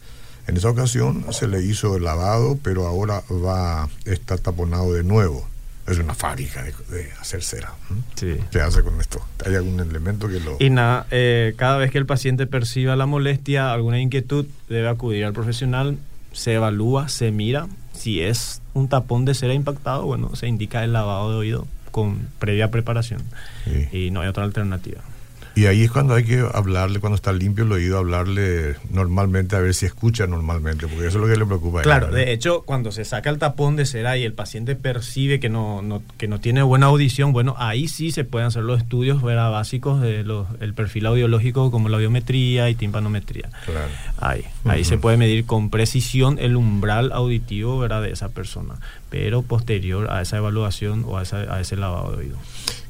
En 0.47 0.55
esa 0.55 0.69
ocasión 0.69 1.25
se 1.31 1.49
le 1.49 1.61
hizo 1.65 1.97
el 1.97 2.05
lavado, 2.05 2.57
pero 2.63 2.87
ahora 2.87 3.23
va 3.29 3.89
está 4.05 4.37
taponado 4.37 4.93
de 4.93 5.03
nuevo. 5.03 5.49
Es 5.85 5.97
una 5.97 6.13
fábrica 6.13 6.63
de, 6.63 6.71
de 6.95 7.11
hacer 7.19 7.43
cera. 7.43 7.73
Sí. 8.15 8.37
¿Qué 8.51 8.61
hace 8.61 8.81
con 8.81 9.01
esto? 9.01 9.19
¿Hay 9.45 9.55
algún 9.55 9.77
elemento 9.81 10.29
que 10.29 10.39
lo...? 10.39 10.55
Y 10.61 10.69
nada, 10.69 11.07
eh, 11.11 11.55
cada 11.57 11.77
vez 11.77 11.91
que 11.91 11.97
el 11.97 12.05
paciente 12.05 12.47
perciba 12.47 12.95
la 12.95 13.05
molestia, 13.05 13.73
alguna 13.73 13.99
inquietud, 13.99 14.45
debe 14.69 14.87
acudir 14.87 15.25
al 15.25 15.33
profesional, 15.33 15.97
se 16.31 16.53
evalúa, 16.53 17.09
se 17.09 17.31
mira. 17.31 17.67
Si 17.91 18.21
es 18.21 18.61
un 18.75 18.89
tapón 18.89 19.25
de 19.25 19.33
cera 19.33 19.53
impactado, 19.55 20.05
bueno, 20.05 20.35
se 20.35 20.47
indica 20.47 20.83
el 20.83 20.93
lavado 20.93 21.31
de 21.31 21.37
oído 21.37 21.67
con 21.91 22.27
previa 22.39 22.69
preparación. 22.69 23.21
Sí. 23.63 23.87
Y 23.91 24.11
no 24.11 24.21
hay 24.21 24.27
otra 24.27 24.43
alternativa. 24.43 25.01
Y 25.55 25.67
ahí 25.67 25.83
es 25.83 25.91
cuando 25.91 26.13
hay 26.15 26.25
que 26.25 26.45
hablarle, 26.53 26.99
cuando 26.99 27.15
está 27.15 27.31
limpio 27.31 27.63
el 27.63 27.71
oído, 27.71 27.97
hablarle 27.97 28.75
normalmente 28.89 29.55
a 29.55 29.59
ver 29.59 29.73
si 29.73 29.85
escucha 29.85 30.27
normalmente, 30.27 30.85
porque 30.87 31.07
eso 31.07 31.17
es 31.17 31.21
lo 31.23 31.27
que 31.27 31.37
le 31.37 31.45
preocupa. 31.45 31.79
a 31.79 31.81
ella, 31.81 31.83
Claro, 31.99 32.11
de 32.13 32.33
hecho, 32.33 32.63
cuando 32.63 32.91
se 32.91 33.05
saca 33.05 33.29
el 33.29 33.37
tapón 33.39 33.77
de 33.77 33.85
cera 33.85 34.17
y 34.17 34.23
el 34.23 34.33
paciente 34.33 34.75
percibe 34.75 35.39
que 35.39 35.47
no, 35.47 35.81
no- 35.81 36.03
que 36.17 36.27
no 36.27 36.39
tiene 36.41 36.61
buena 36.61 36.87
audición, 36.87 37.31
bueno, 37.31 37.55
ahí 37.57 37.87
sí 37.87 38.11
se 38.11 38.25
pueden 38.25 38.47
hacer 38.47 38.63
los 38.63 38.79
estudios 38.81 39.21
¿verdad? 39.23 39.49
básicos 39.51 40.01
del 40.01 40.73
perfil 40.75 41.05
audiológico 41.05 41.71
como 41.71 41.87
la 41.87 41.97
audiometría 41.97 42.69
y 42.69 42.75
timpanometría. 42.75 43.49
Claro. 43.65 43.87
Ahí, 44.17 44.43
ahí 44.65 44.83
se 44.83 44.97
puede 44.97 45.15
medir 45.17 45.45
con 45.45 45.69
precisión 45.69 46.37
el 46.39 46.57
umbral 46.57 47.11
auditivo 47.13 47.79
¿verdad? 47.79 48.01
de 48.01 48.11
esa 48.11 48.27
persona, 48.29 48.75
pero 49.09 49.41
posterior 49.41 50.11
a 50.11 50.21
esa 50.21 50.35
evaluación 50.37 51.03
o 51.07 51.17
a, 51.17 51.23
esa- 51.23 51.53
a 51.55 51.61
ese 51.61 51.77
lavado 51.77 52.11
de 52.11 52.17
oído. 52.17 52.37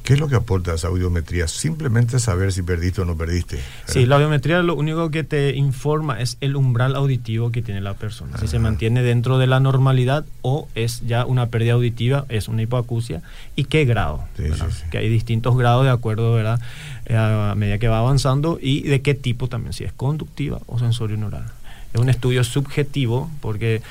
¿Qué 0.06 0.12
es 0.12 0.20
lo 0.20 0.28
que 0.28 0.36
aporta 0.36 0.72
esa 0.72 0.86
audiometría? 0.86 1.48
Simplemente 1.48 2.20
saber 2.20 2.52
si 2.52 2.62
perdiste 2.62 3.00
o 3.00 3.04
no 3.04 3.16
perdiste. 3.16 3.58
Sí, 3.86 4.06
la 4.06 4.14
audiometría 4.14 4.62
lo 4.62 4.76
único 4.76 5.10
que 5.10 5.24
te 5.24 5.56
informa 5.56 6.20
es 6.20 6.36
el 6.40 6.54
umbral 6.54 6.94
auditivo 6.94 7.50
que 7.50 7.60
tiene 7.60 7.80
la 7.80 7.94
persona. 7.94 8.38
Si 8.38 8.46
se 8.46 8.60
mantiene 8.60 9.02
dentro 9.02 9.36
de 9.38 9.48
la 9.48 9.58
normalidad 9.58 10.24
o 10.42 10.68
es 10.76 11.02
ya 11.08 11.26
una 11.26 11.48
pérdida 11.48 11.72
auditiva, 11.72 12.24
es 12.28 12.46
una 12.46 12.62
hipoacusia 12.62 13.20
y 13.56 13.64
qué 13.64 13.84
grado. 13.84 14.22
Sí, 14.36 14.44
¿verdad? 14.44 14.68
sí, 14.70 14.82
sí. 14.84 14.90
Que 14.92 14.98
hay 14.98 15.08
distintos 15.08 15.58
grados 15.58 15.84
de 15.84 15.90
acuerdo 15.90 16.34
¿verdad? 16.34 16.60
Eh, 17.06 17.16
a 17.16 17.54
medida 17.56 17.78
que 17.78 17.88
va 17.88 17.98
avanzando 17.98 18.60
y 18.62 18.82
de 18.82 19.02
qué 19.02 19.14
tipo 19.14 19.48
también, 19.48 19.72
si 19.72 19.82
es 19.82 19.92
conductiva 19.92 20.60
o 20.66 20.78
sensorio 20.78 21.16
neural. 21.16 21.46
Es 21.92 22.00
un 22.00 22.10
estudio 22.10 22.44
subjetivo 22.44 23.28
porque 23.40 23.82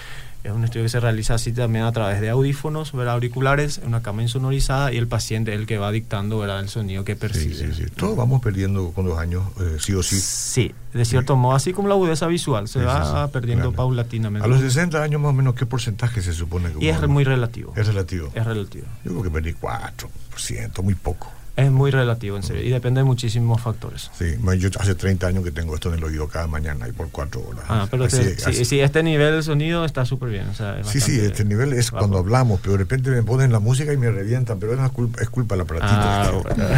es 0.46 0.52
un 0.52 0.64
estudio 0.64 0.84
que 0.84 0.90
se 0.90 1.00
realiza 1.00 1.34
así 1.34 1.52
también 1.52 1.86
a 1.86 1.92
través 1.92 2.22
de 2.22 2.30
audífonos, 2.30 2.92
¿verdad? 2.92 3.16
auriculares, 3.16 3.82
una 3.84 4.04
cama 4.04 4.22
insonorizada 4.22 4.94
y 4.94 4.98
el 4.98 5.08
paciente 5.08 5.54
es 5.54 5.60
el 5.60 5.66
que 5.66 5.80
va 5.80 5.92
dictando 5.92 6.38
¿verdad? 6.38 6.60
el 6.60 6.70
sonido 6.70 7.04
que 7.04 7.16
percibe. 7.16 7.56
Sí, 7.56 7.74
sí, 7.74 7.84
sí. 7.86 7.92
Todos 7.96 8.16
vamos 8.16 8.42
perdiendo 8.42 8.92
con 8.92 9.06
los 9.06 9.18
años, 9.18 9.44
eh, 9.60 9.78
sí 9.80 9.94
o 9.94 10.04
sí. 10.04 10.20
Sí, 10.20 10.74
de 10.94 11.04
cierto 11.04 11.36
modo, 11.36 11.56
así 11.56 11.74
como 11.74 11.88
la 11.88 11.96
agudeza 11.96 12.28
visual, 12.28 12.68
se 12.68 12.84
va 12.84 13.28
perdiendo 13.30 13.72
paulatinamente. 13.72 14.46
A 14.46 14.50
los 14.50 14.62
60 14.62 15.02
años 15.02 15.20
más 15.20 15.32
o 15.32 15.34
menos, 15.34 15.56
¿qué 15.56 15.66
porcentaje 15.66 16.22
se 16.22 16.34
supone 16.34 16.72
que 16.72 16.86
Y 16.86 16.90
es 16.90 17.08
muy 17.08 17.24
relativo. 17.24 17.74
Es 17.76 17.88
relativo. 17.88 18.30
Es 18.36 18.46
relativo. 18.46 18.86
Yo 19.04 19.12
creo 19.12 19.24
que 19.24 19.32
perdí 19.32 19.54
4%, 19.54 20.84
muy 20.84 20.94
poco. 20.96 21.32
Es 21.56 21.72
muy 21.72 21.90
relativo, 21.90 22.36
en 22.36 22.44
serio, 22.44 22.64
y 22.64 22.70
depende 22.70 23.00
de 23.00 23.06
muchísimos 23.06 23.62
factores. 23.62 24.12
Sí, 24.18 24.36
yo 24.58 24.70
hace 24.78 24.96
30 24.96 25.28
años 25.28 25.44
que 25.44 25.52
tengo 25.52 25.74
esto 25.74 25.90
en 25.90 25.96
el 25.96 26.04
oído 26.04 26.28
cada 26.28 26.48
mañana 26.48 26.88
y 26.88 26.92
por 26.92 27.10
cuatro 27.10 27.42
horas. 27.48 27.64
Ah, 27.70 27.88
pero 27.90 28.10
si, 28.10 28.80
este 28.82 29.04
nivel 29.04 29.36
de 29.36 29.44
sonido 29.44 29.86
está 29.86 30.06
súper 30.06 30.30
bien. 30.30 30.48
sí, 30.84 31.00
sí, 31.00 31.20
este 31.20 31.46
nivel 31.46 31.74
es 31.74 31.92
cuando 31.92 32.18
hablamos, 32.18 32.60
pero 32.60 32.74
de 32.74 32.80
repente 32.80 33.10
me 33.10 33.24
ponen 33.24 33.52
la 33.52 33.60
música 33.60 33.94
y 33.94 33.98
me 33.98 34.12
revientan, 34.12 34.60
pero 34.60 34.74
es 34.74 34.92
culpa, 34.92 35.22
es 35.22 35.30
culpa 35.30 35.56
del 35.56 35.62
aparatito. 35.62 35.94
Ah, 35.98 36.32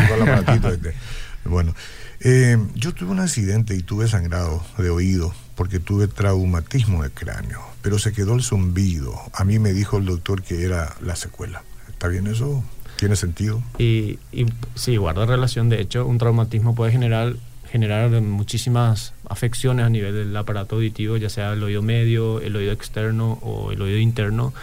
bueno, 0.10 0.72
este. 0.74 0.94
bueno 1.46 1.74
eh, 2.20 2.58
yo 2.74 2.94
tuve 2.94 3.12
un 3.12 3.20
accidente 3.20 3.76
y 3.76 3.84
tuve 3.84 4.08
sangrado 4.08 4.63
de 4.78 4.90
oído 4.90 5.34
porque 5.56 5.80
tuve 5.80 6.08
traumatismo 6.08 7.04
de 7.04 7.12
cráneo, 7.12 7.62
pero 7.82 8.00
se 8.00 8.12
quedó 8.12 8.34
el 8.34 8.44
zumbido. 8.44 9.16
A 9.34 9.44
mí 9.44 9.60
me 9.60 9.74
dijo 9.74 9.98
el 9.98 10.06
doctor 10.06 10.42
que 10.42 10.63
era 10.63 10.96
la 11.02 11.16
secuela. 11.16 11.63
¿Está 11.90 12.08
bien 12.08 12.28
eso? 12.28 12.63
¿Tiene 12.98 13.16
sentido? 13.16 13.62
Y, 13.78 14.20
y 14.32 14.46
sí, 14.76 14.98
guarda 14.98 15.26
relación. 15.26 15.70
De 15.70 15.80
hecho, 15.80 16.06
un 16.06 16.18
traumatismo 16.18 16.76
puede 16.76 16.92
generar 16.92 17.36
generar 17.68 18.10
muchísimas 18.22 19.14
afecciones 19.30 19.86
a 19.86 19.90
nivel 19.90 20.14
del 20.14 20.38
aparato 20.38 20.78
auditivo, 20.78 21.18
ya 21.18 21.30
sea 21.30 21.54
el 21.54 21.62
oído 21.62 21.82
medio, 21.82 22.42
el 22.42 22.56
oído 22.56 22.72
externo 22.72 23.34
o 23.42 23.72
el 23.72 23.82
oído 23.82 23.98
interno, 23.98 24.54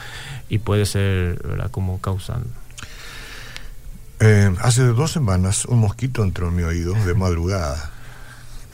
y 0.49 0.59
puede 0.59 0.87
ser 0.87 1.40
¿verdad? 1.42 1.70
como 1.70 2.01
causante. 2.01 2.49
Eh, 4.20 4.51
hace 4.61 4.85
dos 4.85 5.12
semanas 5.12 5.64
un 5.66 5.81
mosquito 5.81 6.23
entró 6.23 6.49
en 6.49 6.57
mi 6.57 6.62
oído 6.62 6.94
de 6.94 7.14
madrugada 7.14 7.90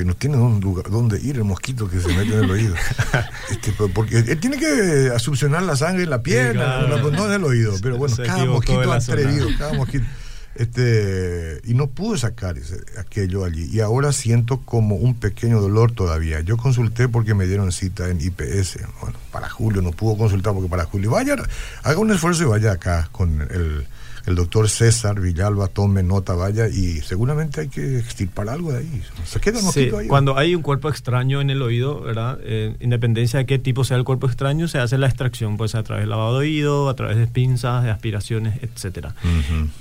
que 0.01 0.07
no 0.07 0.15
tiene 0.15 0.39
dónde, 0.39 1.21
ir 1.21 1.37
el 1.37 1.45
mosquito 1.45 1.87
que 1.87 2.01
se 2.01 2.09
mete 2.09 2.33
en 2.33 2.45
el 2.45 2.51
oído. 2.51 2.75
Este, 3.51 3.73
porque 3.93 4.19
él 4.19 4.41
tiene 4.41 4.57
que 4.57 5.13
succionar 5.19 5.63
la 5.63 5.77
sangre 5.77 6.05
en 6.05 6.11
la 6.11 6.23
pierna, 6.23 6.87
no, 6.87 7.27
en 7.27 7.33
el 7.33 7.45
oído. 7.45 7.75
Pero 7.83 7.99
bueno, 7.99 8.17
cada 8.17 8.47
mosquito 8.47 8.93
atrevido, 8.93 9.49
cada 9.59 9.75
mosquito. 9.75 10.07
Este, 10.55 11.61
y 11.65 11.75
no 11.75 11.89
pude 11.89 12.17
sacar 12.17 12.57
ese, 12.57 12.79
aquello 12.99 13.45
allí. 13.45 13.69
Y 13.71 13.81
ahora 13.81 14.13
siento 14.13 14.63
como 14.65 14.95
un 14.95 15.15
pequeño 15.15 15.61
dolor 15.61 15.93
todavía. 15.93 16.41
Yo 16.41 16.57
consulté 16.57 17.09
porque 17.09 17.35
me 17.35 17.47
dieron 17.47 17.71
cita 17.73 18.09
en 18.09 18.21
IPS. 18.21 18.79
Bueno, 19.03 19.19
para 19.31 19.51
julio 19.51 19.83
no 19.83 19.91
pudo 19.91 20.17
consultar 20.17 20.55
porque 20.55 20.71
para 20.71 20.85
julio. 20.85 21.11
Vaya, 21.11 21.37
haga 21.83 21.99
un 21.99 22.11
esfuerzo 22.11 22.45
y 22.45 22.47
vaya 22.47 22.73
acá 22.73 23.11
con 23.13 23.43
el 23.43 23.87
el 24.27 24.35
doctor 24.35 24.69
César 24.69 25.21
Villalba 25.21 25.69
tome 25.69 26.03
nota, 26.03 26.35
vaya, 26.35 26.69
y 26.69 27.01
seguramente 27.01 27.63
hay 27.63 27.69
que 27.69 27.99
extirpar 27.99 28.49
algo 28.49 28.73
de 28.73 28.79
ahí. 28.79 29.03
Se 29.25 29.41
queda 29.41 29.61
sí, 29.61 29.91
ahí. 29.97 30.09
Cuando 30.09 30.37
hay 30.37 30.55
un 30.55 30.63
cuerpo 30.63 30.89
extraño 30.89 31.41
en 31.41 31.51
el 31.51 31.63
oído, 31.63 32.01
¿verdad? 32.01 32.39
Eh, 32.43 32.77
independencia 32.81 33.39
de 33.39 33.47
qué 33.47 33.59
tipo 33.59 33.85
sea 33.85 33.97
el 33.97 34.05
cuerpo 34.05 34.27
extraño, 34.27 34.69
se 34.69 34.79
hace 34.79 34.99
la 34.99 35.07
extracción, 35.07 35.57
pues 35.57 35.75
a 35.75 35.83
través 35.83 36.03
del 36.03 36.11
lavado 36.11 36.35
de 36.35 36.39
oído, 36.41 36.89
a 36.89 36.95
través 36.95 37.17
de 37.17 37.27
pinzas, 37.27 37.85
de 37.85 37.91
aspiraciones, 37.91 38.63
etcétera. 38.63 39.15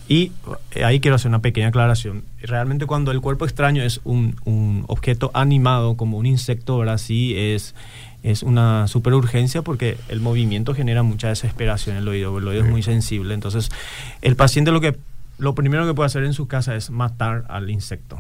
Y 0.07 0.31
eh, 0.75 0.83
ahí 0.83 0.99
quiero 0.99 1.15
hacer 1.15 1.29
una 1.29 1.41
pequeña 1.41 1.67
aclaración. 1.67 2.23
Realmente 2.41 2.85
cuando 2.85 3.11
el 3.11 3.21
cuerpo 3.21 3.45
extraño 3.45 3.83
es 3.83 4.01
un, 4.03 4.35
un 4.45 4.85
objeto 4.87 5.31
animado, 5.33 5.95
como 5.97 6.17
un 6.17 6.25
insecto, 6.25 6.77
¿verdad? 6.77 6.97
Sí 6.97 7.33
es 7.35 7.75
es 8.23 8.43
una 8.43 8.87
super 8.87 9.13
urgencia 9.13 9.61
porque 9.61 9.97
el 10.09 10.19
movimiento 10.19 10.73
genera 10.73 11.03
mucha 11.03 11.29
desesperación 11.29 11.95
en 11.95 12.03
el 12.03 12.07
oído, 12.07 12.37
el 12.37 12.47
oído 12.47 12.63
es 12.63 12.69
muy 12.69 12.83
sensible. 12.83 13.33
Entonces, 13.33 13.69
el 14.21 14.35
paciente 14.35 14.71
lo 14.71 14.81
que 14.81 14.95
lo 15.39 15.55
primero 15.55 15.87
que 15.87 15.93
puede 15.93 16.07
hacer 16.07 16.25
en 16.25 16.33
su 16.33 16.47
casa 16.47 16.75
es 16.75 16.89
matar 16.89 17.45
al 17.47 17.69
insecto. 17.69 18.19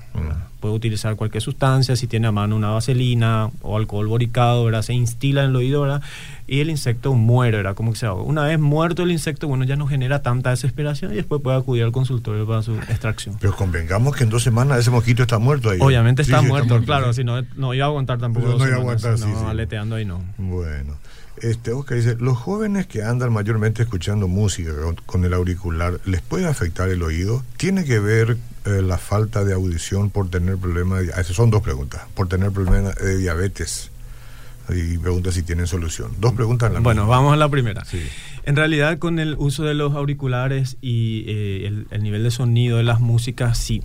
Puede 0.61 0.73
utilizar 0.73 1.15
cualquier 1.15 1.43
sustancia, 1.43 1.95
si 1.95 2.07
tiene 2.07 2.27
a 2.27 2.31
mano 2.31 2.55
una 2.55 2.69
vaselina 2.69 3.49
o 3.61 3.77
alcohol 3.77 4.07
boricado, 4.07 4.65
¿verdad? 4.65 4.81
se 4.81 4.93
instila 4.93 5.43
en 5.43 5.51
el 5.51 5.55
oído 5.55 5.81
¿verdad? 5.81 6.01
y 6.47 6.59
el 6.61 6.69
insecto 6.69 7.13
muere, 7.13 7.57
¿verdad? 7.57 7.75
como 7.75 7.91
que 7.91 7.99
se 7.99 8.05
ahoga. 8.05 8.23
Una 8.23 8.43
vez 8.43 8.59
muerto 8.59 9.03
el 9.03 9.11
insecto, 9.11 9.47
bueno, 9.47 9.65
ya 9.65 9.75
no 9.75 9.87
genera 9.87 10.21
tanta 10.21 10.49
desesperación 10.49 11.11
y 11.11 11.15
después 11.15 11.41
puede 11.41 11.57
acudir 11.57 11.83
al 11.83 11.91
consultorio 11.91 12.47
para 12.47 12.61
su 12.61 12.75
extracción. 12.75 13.37
Pero 13.39 13.55
convengamos 13.55 14.15
que 14.15 14.23
en 14.23 14.29
dos 14.29 14.43
semanas 14.43 14.79
ese 14.79 14.91
mosquito 14.91 15.23
está 15.23 15.39
muerto 15.39 15.69
ahí. 15.69 15.79
Obviamente 15.81 16.21
está, 16.21 16.41
muerto, 16.41 16.81
claro, 16.83 17.13
si 17.13 17.23
no, 17.23 17.41
no 17.55 17.73
iba 17.73 17.85
a 17.85 17.89
aguantar 17.89 18.17
tampoco. 18.17 18.47
No, 18.47 18.67
iba 18.67 18.77
a 18.77 18.79
aguantar, 18.79 19.17
sí, 19.17 19.25
aleteando 19.45 19.95
ahí 19.95 20.05
no. 20.05 20.23
Bueno. 20.37 20.95
Este, 21.41 21.71
Oscar 21.71 21.97
dice, 21.97 22.15
los 22.19 22.37
jóvenes 22.37 22.87
que 22.87 23.03
andan 23.03 23.31
mayormente 23.31 23.83
escuchando 23.83 24.27
música 24.27 24.71
con, 25.05 25.25
el 25.25 25.33
auricular, 25.33 25.99
¿les 26.05 26.21
puede 26.21 26.47
afectar 26.47 26.89
el 26.89 27.01
oído? 27.01 27.43
¿Tiene 27.57 27.85
que 27.85 27.99
ver 27.99 28.37
eh, 28.65 28.81
la 28.81 28.97
falta 28.97 29.43
de 29.43 29.53
audición 29.53 30.09
por 30.09 30.29
tener 30.29 30.57
problemas? 30.57 31.01
De, 31.01 31.07
esas 31.07 31.35
son 31.35 31.49
dos 31.49 31.61
preguntas. 31.61 32.01
Por 32.13 32.27
tener 32.27 32.51
problemas 32.51 32.95
de 32.95 33.17
diabetes. 33.17 33.91
Y 34.69 34.99
pregunta 34.99 35.31
si 35.31 35.41
tienen 35.41 35.65
solución. 35.65 36.11
Dos 36.19 36.33
preguntas 36.33 36.67
en 36.67 36.75
la 36.75 36.79
Bueno, 36.81 37.07
vamos 37.07 37.33
a 37.33 37.37
la 37.37 37.49
primera. 37.49 37.83
En 38.43 38.55
realidad, 38.55 38.99
con 38.99 39.17
el 39.17 39.35
uso 39.39 39.63
de 39.63 39.73
los 39.73 39.95
auriculares 39.95 40.77
y 40.79 41.23
eh, 41.27 41.67
el, 41.67 41.87
el 41.89 42.03
nivel 42.03 42.23
de 42.23 42.31
sonido 42.31 42.77
de 42.77 42.83
las 42.83 42.99
músicas, 42.99 43.57
sí 43.57 43.81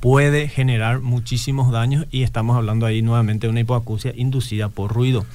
puede 0.00 0.48
generar 0.48 1.00
muchísimos 1.00 1.70
daños 1.70 2.06
y 2.10 2.22
estamos 2.22 2.56
hablando 2.56 2.86
ahí 2.86 3.02
nuevamente 3.02 3.46
de 3.46 3.50
una 3.50 3.60
hipoacusia 3.60 4.12
inducida 4.16 4.68
por 4.68 4.92
ruido. 4.92 5.26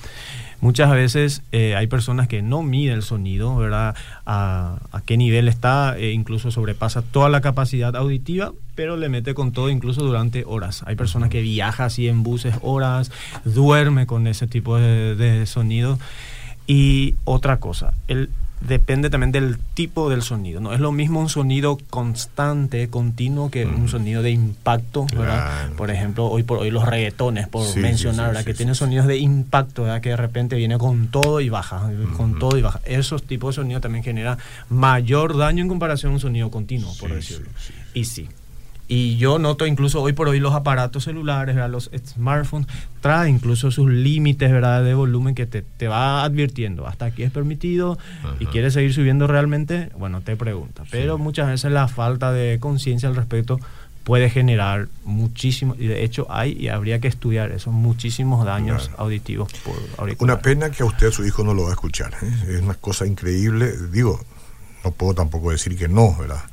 Muchas 0.61 0.91
veces 0.91 1.43
eh, 1.51 1.75
hay 1.75 1.87
personas 1.87 2.27
que 2.27 2.41
no 2.41 2.63
miden 2.63 2.95
el 2.95 3.03
sonido, 3.03 3.55
¿verdad? 3.55 3.95
A, 4.25 4.77
qué 5.05 5.17
nivel 5.17 5.47
está, 5.47 5.97
e 5.97 6.11
incluso 6.11 6.51
sobrepasa 6.51 7.01
toda 7.01 7.29
la 7.29 7.41
capacidad 7.41 7.95
auditiva, 7.95 8.53
pero 8.73 8.97
le 8.97 9.09
mete 9.09 9.33
con 9.33 9.51
todo 9.51 9.69
incluso 9.69 10.03
durante 10.03 10.43
horas. 10.45 10.83
Hay 10.85 10.95
personas 10.95 11.29
que 11.29 11.41
viajan 11.41 11.87
así 11.87 12.07
en 12.07 12.23
buses 12.23 12.55
horas, 12.61 13.11
duerme 13.43 14.05
con 14.07 14.27
ese 14.27 14.47
tipo 14.47 14.77
de, 14.77 15.15
de 15.15 15.45
sonido. 15.45 15.99
Y 16.67 17.15
otra 17.25 17.57
cosa, 17.57 17.93
el, 18.07 18.29
depende 18.67 19.09
también 19.09 19.31
del 19.31 19.57
tipo 19.73 20.09
del 20.09 20.21
sonido. 20.21 20.59
No 20.59 20.73
es 20.73 20.79
lo 20.79 20.91
mismo 20.91 21.19
un 21.19 21.29
sonido 21.29 21.77
constante, 21.89 22.89
continuo, 22.89 23.49
que 23.51 23.65
un 23.65 23.87
sonido 23.87 24.21
de 24.21 24.31
impacto, 24.31 25.05
¿verdad? 25.15 25.71
Por 25.77 25.91
ejemplo, 25.91 26.25
hoy 26.25 26.43
por 26.43 26.59
hoy 26.59 26.71
los 26.71 26.85
reggaetones, 26.85 27.47
por 27.47 27.75
mencionar, 27.77 28.43
que 28.43 28.53
tienen 28.53 28.75
sonidos 28.75 29.07
de 29.07 29.17
impacto, 29.17 29.83
¿verdad? 29.83 30.01
Que 30.01 30.09
de 30.09 30.17
repente 30.17 30.55
viene 30.55 30.77
con 30.77 31.07
todo 31.07 31.41
y 31.41 31.49
baja, 31.49 31.89
con 32.17 32.39
todo 32.39 32.57
y 32.57 32.61
baja. 32.61 32.81
Esos 32.85 33.23
tipos 33.23 33.55
de 33.55 33.61
sonido 33.61 33.81
también 33.81 34.03
genera 34.03 34.37
mayor 34.69 35.37
daño 35.37 35.61
en 35.61 35.69
comparación 35.69 36.11
a 36.11 36.15
un 36.15 36.21
sonido 36.21 36.51
continuo, 36.51 36.93
por 36.99 37.13
decirlo. 37.13 37.49
Y 37.93 38.05
sí, 38.05 38.27
y 38.87 39.17
yo 39.17 39.39
noto 39.39 39.65
incluso 39.65 40.01
hoy 40.01 40.13
por 40.13 40.27
hoy 40.27 40.39
los 40.39 40.53
aparatos 40.53 41.05
celulares, 41.05 41.55
los 41.69 41.89
smartphones, 42.05 42.67
traen 43.01 43.35
incluso 43.35 43.71
sus 43.71 43.89
límites 43.89 44.51
¿verdad? 44.51 44.83
de 44.83 44.93
volumen 44.93 45.33
que 45.33 45.45
te, 45.45 45.63
te, 45.63 45.87
va 45.87 46.23
advirtiendo. 46.23 46.87
Hasta 46.87 47.05
aquí 47.05 47.23
es 47.23 47.31
permitido 47.31 47.97
y 48.39 48.45
quieres 48.45 48.73
seguir 48.73 48.93
subiendo 48.93 49.27
realmente, 49.27 49.89
bueno, 49.97 50.21
te 50.21 50.35
pregunta. 50.35 50.83
Pero 50.91 51.17
muchas 51.17 51.47
veces 51.47 51.71
la 51.71 51.87
falta 51.87 52.31
de 52.31 52.59
conciencia 52.59 53.09
al 53.09 53.15
respecto 53.15 53.59
puede 54.05 54.29
generar 54.29 54.87
muchísimo, 55.03 55.75
y 55.79 55.87
de 55.87 56.03
hecho 56.03 56.27
hay 56.29 56.51
y 56.51 56.67
habría 56.67 56.99
que 56.99 57.07
estudiar 57.07 57.51
eso, 57.51 57.71
muchísimos 57.71 58.45
daños 58.45 58.91
auditivos 58.97 59.51
por 59.65 59.75
auriculares. 59.97 60.21
Una 60.21 60.39
pena 60.39 60.69
que 60.69 60.83
a 60.83 60.85
usted, 60.85 61.07
a 61.07 61.11
su 61.11 61.25
hijo, 61.25 61.43
no 61.43 61.55
lo 61.55 61.63
va 61.63 61.69
a 61.69 61.71
escuchar. 61.71 62.13
¿eh? 62.21 62.55
Es 62.55 62.61
una 62.61 62.75
cosa 62.75 63.07
increíble. 63.07 63.73
Digo, 63.91 64.23
no 64.83 64.91
puedo 64.91 65.15
tampoco 65.15 65.49
decir 65.49 65.75
que 65.75 65.87
no, 65.87 66.15
¿verdad? 66.15 66.43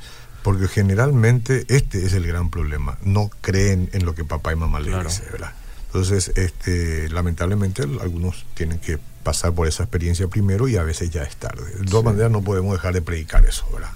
Porque 0.42 0.68
generalmente 0.68 1.64
este 1.68 2.04
es 2.04 2.12
el 2.14 2.26
gran 2.26 2.50
problema. 2.50 2.98
No 3.04 3.30
creen 3.40 3.88
en 3.92 4.04
lo 4.04 4.14
que 4.14 4.24
papá 4.24 4.52
y 4.52 4.56
mamá 4.56 4.80
les 4.80 5.04
dicen, 5.04 5.26
¿verdad? 5.32 5.52
Entonces, 5.86 6.32
este, 6.36 7.08
lamentablemente 7.10 7.82
algunos 7.82 8.46
tienen 8.54 8.78
que 8.78 8.98
pasar 9.22 9.52
por 9.52 9.68
esa 9.68 9.82
experiencia 9.82 10.26
primero 10.26 10.66
y 10.66 10.76
a 10.76 10.82
veces 10.82 11.10
ya 11.10 11.22
es 11.22 11.36
tarde. 11.36 11.70
De 11.78 11.84
todas 11.84 12.04
maneras 12.04 12.30
no 12.30 12.42
podemos 12.42 12.72
dejar 12.72 12.94
de 12.94 13.02
predicar 13.02 13.44
eso, 13.44 13.66
¿verdad? 13.72 13.90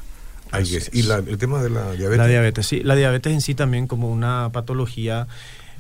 Hay 0.52 0.64
y 0.92 1.00
el 1.00 1.38
tema 1.38 1.62
de 1.62 1.70
la 1.70 1.92
diabetes. 1.92 2.18
La 2.18 2.26
diabetes, 2.26 2.66
sí. 2.66 2.80
La 2.82 2.94
diabetes 2.94 3.32
en 3.32 3.40
sí 3.40 3.54
también 3.54 3.87
como 3.87 4.11
una 4.11 4.50
patología, 4.52 5.26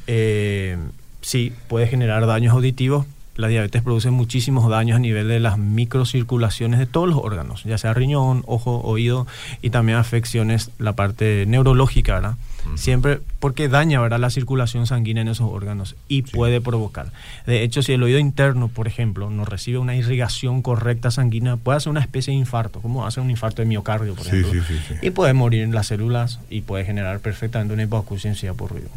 eh, 0.06 0.76
sí, 1.20 1.52
puede 1.68 1.86
generar 1.86 2.26
daños 2.26 2.54
auditivos, 2.54 3.06
la 3.36 3.48
diabetes 3.48 3.82
produce 3.82 4.10
muchísimos 4.10 4.68
daños 4.68 4.96
a 4.96 5.00
nivel 5.00 5.28
de 5.28 5.40
las 5.40 5.58
microcirculaciones 5.58 6.78
de 6.78 6.86
todos 6.86 7.08
los 7.08 7.18
órganos, 7.18 7.64
ya 7.64 7.78
sea 7.78 7.94
riñón, 7.94 8.42
ojo, 8.46 8.80
oído 8.80 9.26
y 9.62 9.70
también 9.70 9.98
afecciones, 9.98 10.70
la 10.78 10.94
parte 10.94 11.44
neurológica, 11.46 12.14
¿verdad? 12.14 12.36
Siempre 12.74 13.20
porque 13.38 13.68
daña, 13.68 14.00
¿verdad? 14.00 14.18
La 14.18 14.28
circulación 14.28 14.88
sanguínea 14.88 15.22
en 15.22 15.28
esos 15.28 15.48
órganos 15.48 15.94
y 16.08 16.22
puede 16.22 16.60
provocar. 16.60 17.12
De 17.46 17.62
hecho, 17.62 17.80
si 17.80 17.92
el 17.92 18.02
oído 18.02 18.18
interno, 18.18 18.66
por 18.66 18.88
ejemplo, 18.88 19.30
no 19.30 19.44
recibe 19.44 19.78
una 19.78 19.94
irrigación 19.94 20.62
correcta 20.62 21.12
sanguínea, 21.12 21.56
puede 21.56 21.76
hacer 21.76 21.90
una 21.90 22.00
especie 22.00 22.32
de 22.32 22.38
infarto, 22.40 22.80
como 22.80 23.06
hace 23.06 23.20
un 23.20 23.30
infarto 23.30 23.62
de 23.62 23.66
miocardio, 23.66 24.16
por 24.16 24.26
ejemplo. 24.26 24.62
y 25.00 25.10
puede 25.10 25.32
morir 25.32 25.62
en 25.62 25.72
las 25.72 25.86
células 25.86 26.40
y 26.50 26.62
puede 26.62 26.84
generar 26.84 27.20
perfectamente 27.20 27.72
una 27.72 27.84
hipoacusia 27.84 28.34
por 28.54 28.72
ruido. 28.72 28.88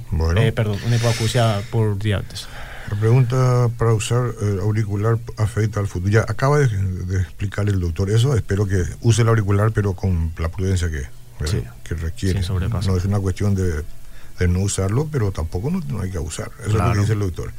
Eh, 0.42 0.52
perdón, 0.52 0.78
una 0.88 0.96
hipoacusia 0.96 1.62
por 1.70 2.00
diabetes. 2.00 2.48
La 2.90 3.00
pregunta 3.00 3.70
para 3.78 3.94
usar 3.94 4.34
el 4.42 4.60
auricular 4.60 5.20
afecta 5.38 5.80
al 5.80 5.88
futuro. 5.88 6.12
Ya 6.12 6.22
acaba 6.22 6.58
de, 6.58 6.68
de, 6.68 7.22
explicar 7.22 7.70
el 7.70 7.80
doctor 7.80 8.10
eso. 8.10 8.36
Espero 8.36 8.66
que 8.66 8.84
use 9.02 9.22
el 9.22 9.28
auricular, 9.28 9.72
pero 9.72 9.94
con 9.94 10.34
la 10.40 10.50
prudencia 10.50 10.90
que, 10.90 11.04
sí. 11.46 11.64
que 11.84 11.94
requiere. 11.94 12.42
Sí, 12.42 12.50
no 12.50 12.98
es 12.98 13.06
una 13.06 13.20
cuestión 13.20 13.54
de, 13.54 13.84
de, 14.40 14.48
no 14.48 14.62
usarlo, 14.62 15.08
pero 15.12 15.32
tampoco 15.32 15.70
no, 15.70 15.82
no 15.88 16.02
hay 16.02 16.10
que 16.10 16.18
abusar. 16.18 16.52
Eso 16.62 16.72
claro. 16.72 16.74
es 16.74 16.88
lo 16.88 16.94
que 16.94 17.00
dice 17.02 17.14
el 17.14 17.20
doctor. 17.20 17.54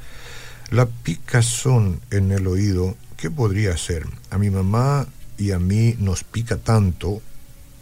La 0.71 0.87
picazón 0.87 2.01
en 2.11 2.33
el 2.33 2.49
oído, 2.49 2.97
¿qué 3.17 3.31
podría 3.31 3.77
ser? 3.77 4.07
A 4.31 4.39
mi 4.39 4.51
mamá 4.51 5.07
y 5.39 5.53
a 5.53 5.61
mí 5.61 5.95
nos 6.01 6.25
pica 6.25 6.57
tanto, 6.57 7.23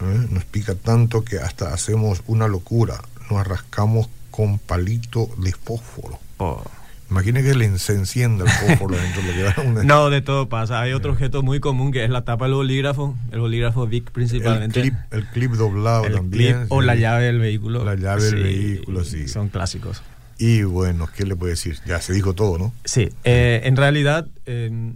¿eh? 0.01 0.27
nos 0.29 0.45
pica 0.45 0.75
tanto 0.75 1.23
que 1.23 1.39
hasta 1.39 1.73
hacemos 1.73 2.21
una 2.27 2.47
locura. 2.47 3.01
Nos 3.31 3.45
rascamos 3.47 4.07
con 4.29 4.59
palito 4.59 5.29
de 5.37 5.51
fósforo. 5.51 6.19
Oh. 6.37 6.63
Imagine 7.09 7.41
que 7.43 7.55
le, 7.55 7.77
se 7.79 7.93
encienda 7.93 8.45
el 8.45 8.51
fósforo 8.51 8.95
dentro. 8.95 9.21
Lo 9.27 9.33
que 9.33 9.41
da 9.43 9.55
una... 9.65 9.83
No, 9.83 10.09
de 10.09 10.21
todo 10.21 10.47
pasa. 10.47 10.81
Hay 10.81 10.93
otro 10.93 11.11
objeto 11.11 11.41
muy 11.41 11.59
común 11.59 11.91
que 11.91 12.03
es 12.03 12.09
la 12.09 12.23
tapa 12.23 12.45
del 12.45 12.53
bolígrafo, 12.53 13.15
el 13.31 13.39
bolígrafo 13.39 13.87
Vic 13.87 14.11
principalmente. 14.11 14.81
El 14.81 14.91
clip, 14.91 14.99
el 15.11 15.25
clip 15.27 15.51
doblado 15.53 16.05
el 16.05 16.13
también. 16.13 16.57
Clip, 16.59 16.71
o 16.71 16.81
la 16.81 16.95
llave 16.95 17.25
del 17.25 17.39
vehículo. 17.39 17.83
La 17.83 17.95
llave 17.95 18.21
sí, 18.21 18.35
del 18.35 18.43
vehículo, 18.43 19.03
sí. 19.03 19.27
Son 19.27 19.49
clásicos. 19.49 20.03
Y 20.37 20.63
bueno, 20.63 21.09
¿qué 21.13 21.25
le 21.25 21.35
puede 21.35 21.51
decir? 21.53 21.77
Ya 21.85 21.99
se 21.99 22.13
dijo 22.13 22.33
todo, 22.33 22.57
¿no? 22.57 22.73
Sí, 22.85 23.09
eh, 23.25 23.61
en 23.65 23.75
realidad, 23.75 24.25
eh, 24.45 24.93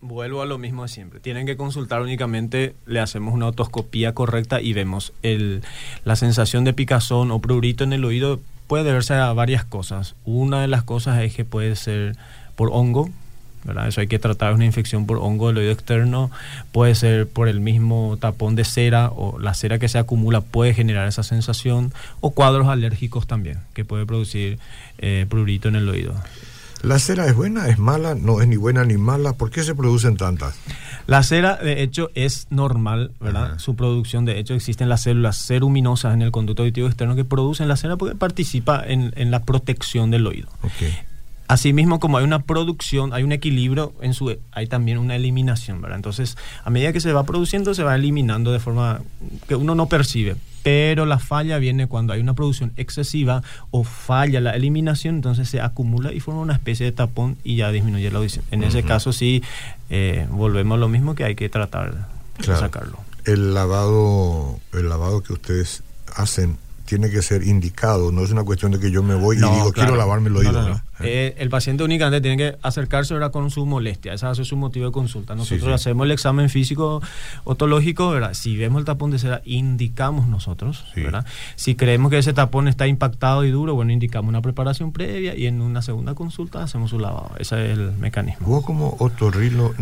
vuelvo 0.00 0.42
a 0.42 0.46
lo 0.46 0.58
mismo 0.58 0.82
de 0.82 0.88
siempre. 0.88 1.20
Tienen 1.20 1.46
que 1.46 1.56
consultar 1.56 2.02
únicamente, 2.02 2.74
le 2.86 3.00
hacemos 3.00 3.34
una 3.34 3.46
otoscopía 3.46 4.14
correcta 4.14 4.60
y 4.60 4.72
vemos 4.72 5.12
el, 5.22 5.62
la 6.04 6.16
sensación 6.16 6.64
de 6.64 6.72
picazón 6.72 7.30
o 7.30 7.40
prurito 7.40 7.84
en 7.84 7.92
el 7.92 8.04
oído. 8.04 8.40
Puede 8.68 8.84
deberse 8.84 9.14
a 9.14 9.32
varias 9.32 9.64
cosas. 9.64 10.14
Una 10.24 10.60
de 10.60 10.68
las 10.68 10.84
cosas 10.84 11.20
es 11.22 11.34
que 11.34 11.44
puede 11.44 11.74
ser 11.74 12.16
por 12.54 12.70
hongo, 12.72 13.10
¿verdad? 13.64 13.88
Eso 13.88 14.00
hay 14.00 14.06
que 14.06 14.18
tratar 14.18 14.54
una 14.54 14.64
infección 14.64 15.06
por 15.06 15.18
hongo 15.18 15.48
del 15.48 15.58
oído 15.58 15.72
externo, 15.72 16.30
puede 16.70 16.94
ser 16.94 17.28
por 17.28 17.48
el 17.48 17.60
mismo 17.60 18.16
tapón 18.20 18.54
de 18.54 18.64
cera 18.64 19.10
o 19.10 19.38
la 19.38 19.54
cera 19.54 19.78
que 19.78 19.88
se 19.88 19.98
acumula 19.98 20.40
puede 20.40 20.74
generar 20.74 21.08
esa 21.08 21.22
sensación 21.22 21.92
o 22.20 22.30
cuadros 22.30 22.68
alérgicos 22.68 23.26
también 23.26 23.58
que 23.74 23.84
puede 23.84 24.06
producir 24.06 24.58
eh, 24.98 25.26
prurito 25.28 25.68
en 25.68 25.76
el 25.76 25.88
oído. 25.88 26.14
¿La 26.82 26.98
cera 26.98 27.26
es 27.26 27.34
buena, 27.34 27.68
es 27.68 27.78
mala? 27.78 28.14
No 28.14 28.40
es 28.40 28.48
ni 28.48 28.56
buena 28.56 28.84
ni 28.84 28.96
mala. 28.96 29.32
¿Por 29.32 29.50
qué 29.50 29.62
se 29.62 29.74
producen 29.74 30.16
tantas? 30.16 30.54
La 31.06 31.22
cera, 31.22 31.56
de 31.56 31.82
hecho, 31.82 32.10
es 32.14 32.46
normal, 32.50 33.12
¿verdad? 33.20 33.44
Ajá. 33.44 33.58
Su 33.58 33.74
producción, 33.74 34.24
de 34.24 34.38
hecho, 34.38 34.54
existen 34.54 34.88
las 34.88 35.02
células 35.02 35.46
ceruminosas 35.46 36.14
en 36.14 36.22
el 36.22 36.30
conducto 36.30 36.62
auditivo 36.62 36.86
externo 36.86 37.16
que 37.16 37.24
producen 37.24 37.66
la 37.66 37.76
cera 37.76 37.96
porque 37.96 38.14
participa 38.14 38.82
en, 38.86 39.12
en 39.16 39.30
la 39.30 39.42
protección 39.42 40.10
del 40.10 40.26
oído. 40.26 40.48
Okay. 40.62 40.94
Asimismo, 41.48 41.98
como 41.98 42.18
hay 42.18 42.24
una 42.24 42.40
producción, 42.40 43.14
hay 43.14 43.22
un 43.22 43.32
equilibrio, 43.32 43.94
en 44.02 44.12
su, 44.12 44.36
hay 44.52 44.66
también 44.66 44.98
una 44.98 45.16
eliminación, 45.16 45.80
¿verdad? 45.80 45.96
Entonces, 45.96 46.36
a 46.62 46.68
medida 46.68 46.92
que 46.92 47.00
se 47.00 47.10
va 47.14 47.24
produciendo, 47.24 47.72
se 47.72 47.82
va 47.82 47.94
eliminando 47.94 48.52
de 48.52 48.60
forma 48.60 49.00
que 49.48 49.56
uno 49.56 49.74
no 49.74 49.86
percibe. 49.86 50.36
Pero 50.68 51.06
la 51.06 51.18
falla 51.18 51.56
viene 51.56 51.86
cuando 51.86 52.12
hay 52.12 52.20
una 52.20 52.34
producción 52.34 52.74
excesiva 52.76 53.42
o 53.70 53.84
falla 53.84 54.38
la 54.38 54.50
eliminación, 54.50 55.14
entonces 55.14 55.48
se 55.48 55.62
acumula 55.62 56.12
y 56.12 56.20
forma 56.20 56.42
una 56.42 56.52
especie 56.52 56.84
de 56.84 56.92
tapón 56.92 57.38
y 57.42 57.56
ya 57.56 57.72
disminuye 57.72 58.10
la 58.10 58.18
audición. 58.18 58.44
En 58.50 58.60
uh 58.60 58.64
-huh. 58.64 58.68
ese 58.68 58.82
caso, 58.82 59.14
sí, 59.14 59.42
eh, 59.88 60.26
volvemos 60.30 60.76
a 60.76 60.78
lo 60.78 60.90
mismo 60.90 61.14
que 61.14 61.24
hay 61.24 61.36
que 61.36 61.48
tratar 61.48 62.06
claro. 62.36 62.52
de 62.52 62.58
sacarlo. 62.58 62.98
El 63.24 63.54
lavado, 63.54 64.60
el 64.74 64.90
lavado 64.90 65.22
que 65.22 65.32
ustedes 65.32 65.82
hacen 66.14 66.58
tiene 66.84 67.08
que 67.08 67.22
ser 67.22 67.44
indicado, 67.44 68.12
no 68.12 68.22
es 68.22 68.30
una 68.30 68.44
cuestión 68.44 68.70
de 68.70 68.78
que 68.78 68.90
yo 68.90 69.02
me 69.02 69.14
voy 69.14 69.36
y 69.36 69.38
digo 69.38 69.50
claro. 69.50 69.72
quiero 69.72 69.96
lavarme 69.96 70.28
el 70.28 70.36
oído. 70.36 70.68
No. 70.68 70.82
Eh, 71.00 71.34
el 71.38 71.48
paciente 71.48 71.84
únicamente 71.84 72.20
tiene 72.20 72.36
que 72.36 72.58
acercarse 72.62 73.14
ahora 73.14 73.30
con 73.30 73.50
su 73.50 73.66
molestia, 73.66 74.12
ese 74.14 74.34
ser 74.34 74.44
su 74.44 74.56
motivo 74.56 74.86
de 74.86 74.92
consulta. 74.92 75.34
Nosotros 75.34 75.60
Sí, 75.60 75.66
sí. 75.66 75.72
hacemos 75.72 76.04
el 76.06 76.10
examen 76.12 76.48
físico 76.50 77.00
otológico, 77.44 78.10
¿verdad? 78.10 78.34
Si 78.34 78.56
vemos 78.56 78.80
el 78.80 78.84
tapón 78.84 79.10
de 79.10 79.18
cera, 79.18 79.40
indicamos 79.44 80.26
nosotros, 80.28 80.84
Sí. 80.94 81.02
¿verdad? 81.02 81.24
Si 81.56 81.74
creemos 81.74 82.10
que 82.10 82.18
ese 82.18 82.32
tapón 82.32 82.68
está 82.68 82.86
impactado 82.86 83.44
y 83.44 83.50
duro, 83.50 83.74
bueno, 83.74 83.92
indicamos 83.92 84.28
una 84.28 84.42
preparación 84.42 84.92
previa 84.92 85.34
y 85.36 85.46
en 85.46 85.60
una 85.62 85.82
segunda 85.82 86.14
consulta 86.14 86.62
hacemos 86.62 86.90
su 86.90 86.98
lavado. 86.98 87.30
Ese 87.38 87.72
es 87.72 87.78
el 87.78 87.92
mecanismo. 87.92 88.46
Vos 88.46 88.64
como 88.64 88.96
otorrino 88.98 89.72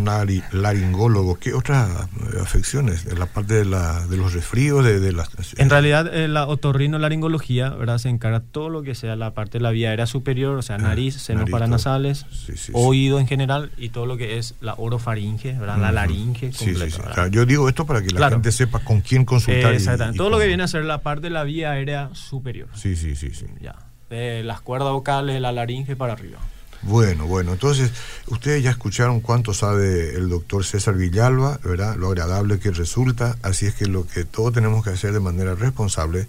laringólogo, 0.52 1.36
¿qué 1.38 1.52
otras 1.54 1.88
eh, 2.32 2.38
afecciones? 2.40 3.06
En 3.06 3.18
la 3.18 3.26
parte 3.26 3.54
de, 3.54 3.64
la, 3.64 4.06
de 4.06 4.16
los 4.16 4.32
resfríos, 4.32 4.84
de, 4.84 5.00
de 5.00 5.12
las... 5.12 5.28
En 5.56 5.70
realidad, 5.70 6.12
eh, 6.14 6.28
la 6.28 6.46
otorrinolaringología, 6.46 7.70
¿verdad? 7.70 7.98
Se 7.98 8.08
encarga 8.08 8.40
todo 8.40 8.68
lo 8.68 8.82
que 8.82 8.94
sea 8.94 9.16
la 9.16 9.34
parte 9.34 9.58
de 9.58 9.62
la 9.62 9.70
vía 9.70 9.90
aérea 9.90 10.06
superior, 10.06 10.56
o 10.56 10.62
sea, 10.62 10.76
Ah, 10.76 10.78
nariz, 11.14 11.22
senos 11.22 11.40
nariz, 11.40 11.52
paranasales, 11.52 12.26
Sí, 12.30 12.52
sí, 12.52 12.56
sí. 12.56 12.72
oído 12.74 13.18
en 13.20 13.26
general 13.26 13.70
y 13.78 13.88
todo 13.90 14.06
lo 14.06 14.16
que 14.16 14.38
es 14.38 14.54
la 14.60 14.74
orofaringe, 14.76 15.52
¿verdad? 15.52 15.78
La 15.78 15.92
laringe 15.92 16.50
completa, 16.52 17.28
yo 17.28 17.46
digo 17.46 17.68
esto 17.68 17.86
para 17.86 18.00
que 18.02 18.08
la 18.10 18.16
Claro. 18.18 18.36
gente 18.36 18.52
sepa 18.52 18.80
con 18.80 19.00
quién 19.00 19.24
consultar. 19.24 19.72
Exactamente. 19.74 20.16
y 20.16 20.18
todo 20.18 20.30
lo 20.30 20.38
que 20.38 20.46
viene 20.46 20.62
a 20.62 20.68
ser 20.68 20.84
la 20.84 21.02
parte 21.02 21.22
de 21.22 21.30
la 21.30 21.44
vía 21.44 21.70
aérea 21.72 22.10
superior. 22.14 22.68
Sí, 22.74 22.96
sí, 22.96 23.14
sí, 23.16 23.30
sí. 23.32 23.46
Ya. 23.60 23.74
De 24.10 24.42
las 24.44 24.60
cuerdas 24.60 24.92
vocales, 24.92 25.34
de 25.34 25.40
la 25.40 25.52
laringe 25.52 25.96
para 25.96 26.12
arriba. 26.14 26.38
Bueno, 26.82 27.26
bueno, 27.26 27.54
entonces 27.54 27.90
ustedes 28.28 28.62
ya 28.62 28.70
escucharon 28.70 29.20
cuánto 29.20 29.52
sabe 29.54 30.14
el 30.14 30.28
doctor 30.28 30.64
César 30.64 30.94
Villalba, 30.94 31.58
¿verdad? 31.64 31.96
Lo 31.96 32.08
agradable 32.08 32.60
que 32.60 32.70
resulta, 32.70 33.36
así 33.42 33.66
es 33.66 33.74
que 33.74 33.86
lo 33.86 34.06
que 34.06 34.24
todos 34.24 34.52
tenemos 34.52 34.84
que 34.84 34.90
hacer 34.90 35.12
de 35.12 35.18
manera 35.20 35.54
responsable, 35.54 36.28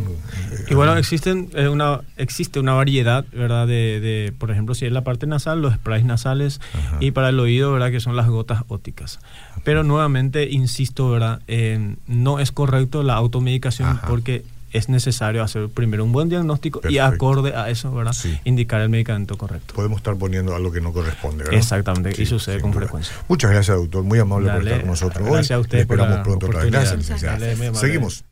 eh, 0.51 0.65
Y 0.71 0.73
bueno, 0.73 0.97
existen 0.97 1.47
eh, 1.53 1.69
una, 1.69 2.01
existe 2.17 2.59
una 2.59 2.73
variedad, 2.73 3.23
¿verdad? 3.31 3.65
De, 3.65 4.01
de, 4.01 4.33
por 4.37 4.51
ejemplo, 4.51 4.75
si 4.75 4.85
es 4.87 4.91
la 4.91 5.01
parte 5.05 5.25
nasal, 5.25 5.61
los 5.61 5.73
sprays 5.75 6.03
nasales 6.03 6.59
Ajá. 6.73 6.97
y 6.99 7.11
para 7.11 7.29
el 7.29 7.39
oído, 7.39 7.71
¿verdad? 7.71 7.91
Que 7.91 8.01
son 8.01 8.17
las 8.17 8.27
gotas 8.27 8.63
ópticas. 8.67 9.21
Pero 9.63 9.83
nuevamente, 9.83 10.49
insisto, 10.51 11.09
¿verdad? 11.09 11.41
Eh, 11.47 11.95
no 12.07 12.39
es 12.39 12.51
correcto 12.51 13.03
la 13.03 13.13
automedicación 13.13 13.87
Ajá. 13.87 14.07
porque 14.09 14.43
es 14.71 14.89
necesario 14.89 15.43
hacer 15.43 15.69
primero 15.69 16.03
un 16.03 16.11
buen 16.11 16.29
diagnóstico 16.29 16.81
y 16.87 16.97
acorde 16.97 17.55
a 17.55 17.69
eso, 17.69 17.93
¿verdad? 17.93 18.13
Sí. 18.13 18.39
Indicar 18.43 18.81
el 18.81 18.89
medicamento 18.89 19.37
correcto. 19.37 19.73
Podemos 19.73 19.97
estar 19.97 20.15
poniendo 20.15 20.55
algo 20.55 20.71
que 20.71 20.81
no 20.81 20.93
corresponde, 20.93 21.43
¿verdad? 21.43 21.59
Exactamente, 21.59 22.21
y 22.21 22.25
sucede 22.25 22.61
con 22.61 22.71
duda. 22.71 22.81
frecuencia. 22.81 23.15
Muchas 23.27 23.51
gracias, 23.51 23.77
doctor. 23.77 24.03
Muy 24.03 24.19
amable 24.19 24.51
por 24.51 24.63
estar 24.63 24.79
con 24.79 24.89
nosotros 24.89 25.27
hoy. 25.27 25.33
gracias 25.33 25.59
a 25.59 25.61
Le 25.61 25.67
por 25.67 25.79
esperamos 25.79 26.17
la 26.17 26.23
pronto 26.23 26.45
otra 26.47 26.63
vez. 26.63 26.71
Gracias, 26.71 27.23
amable. 27.23 27.73
Seguimos. 27.75 28.23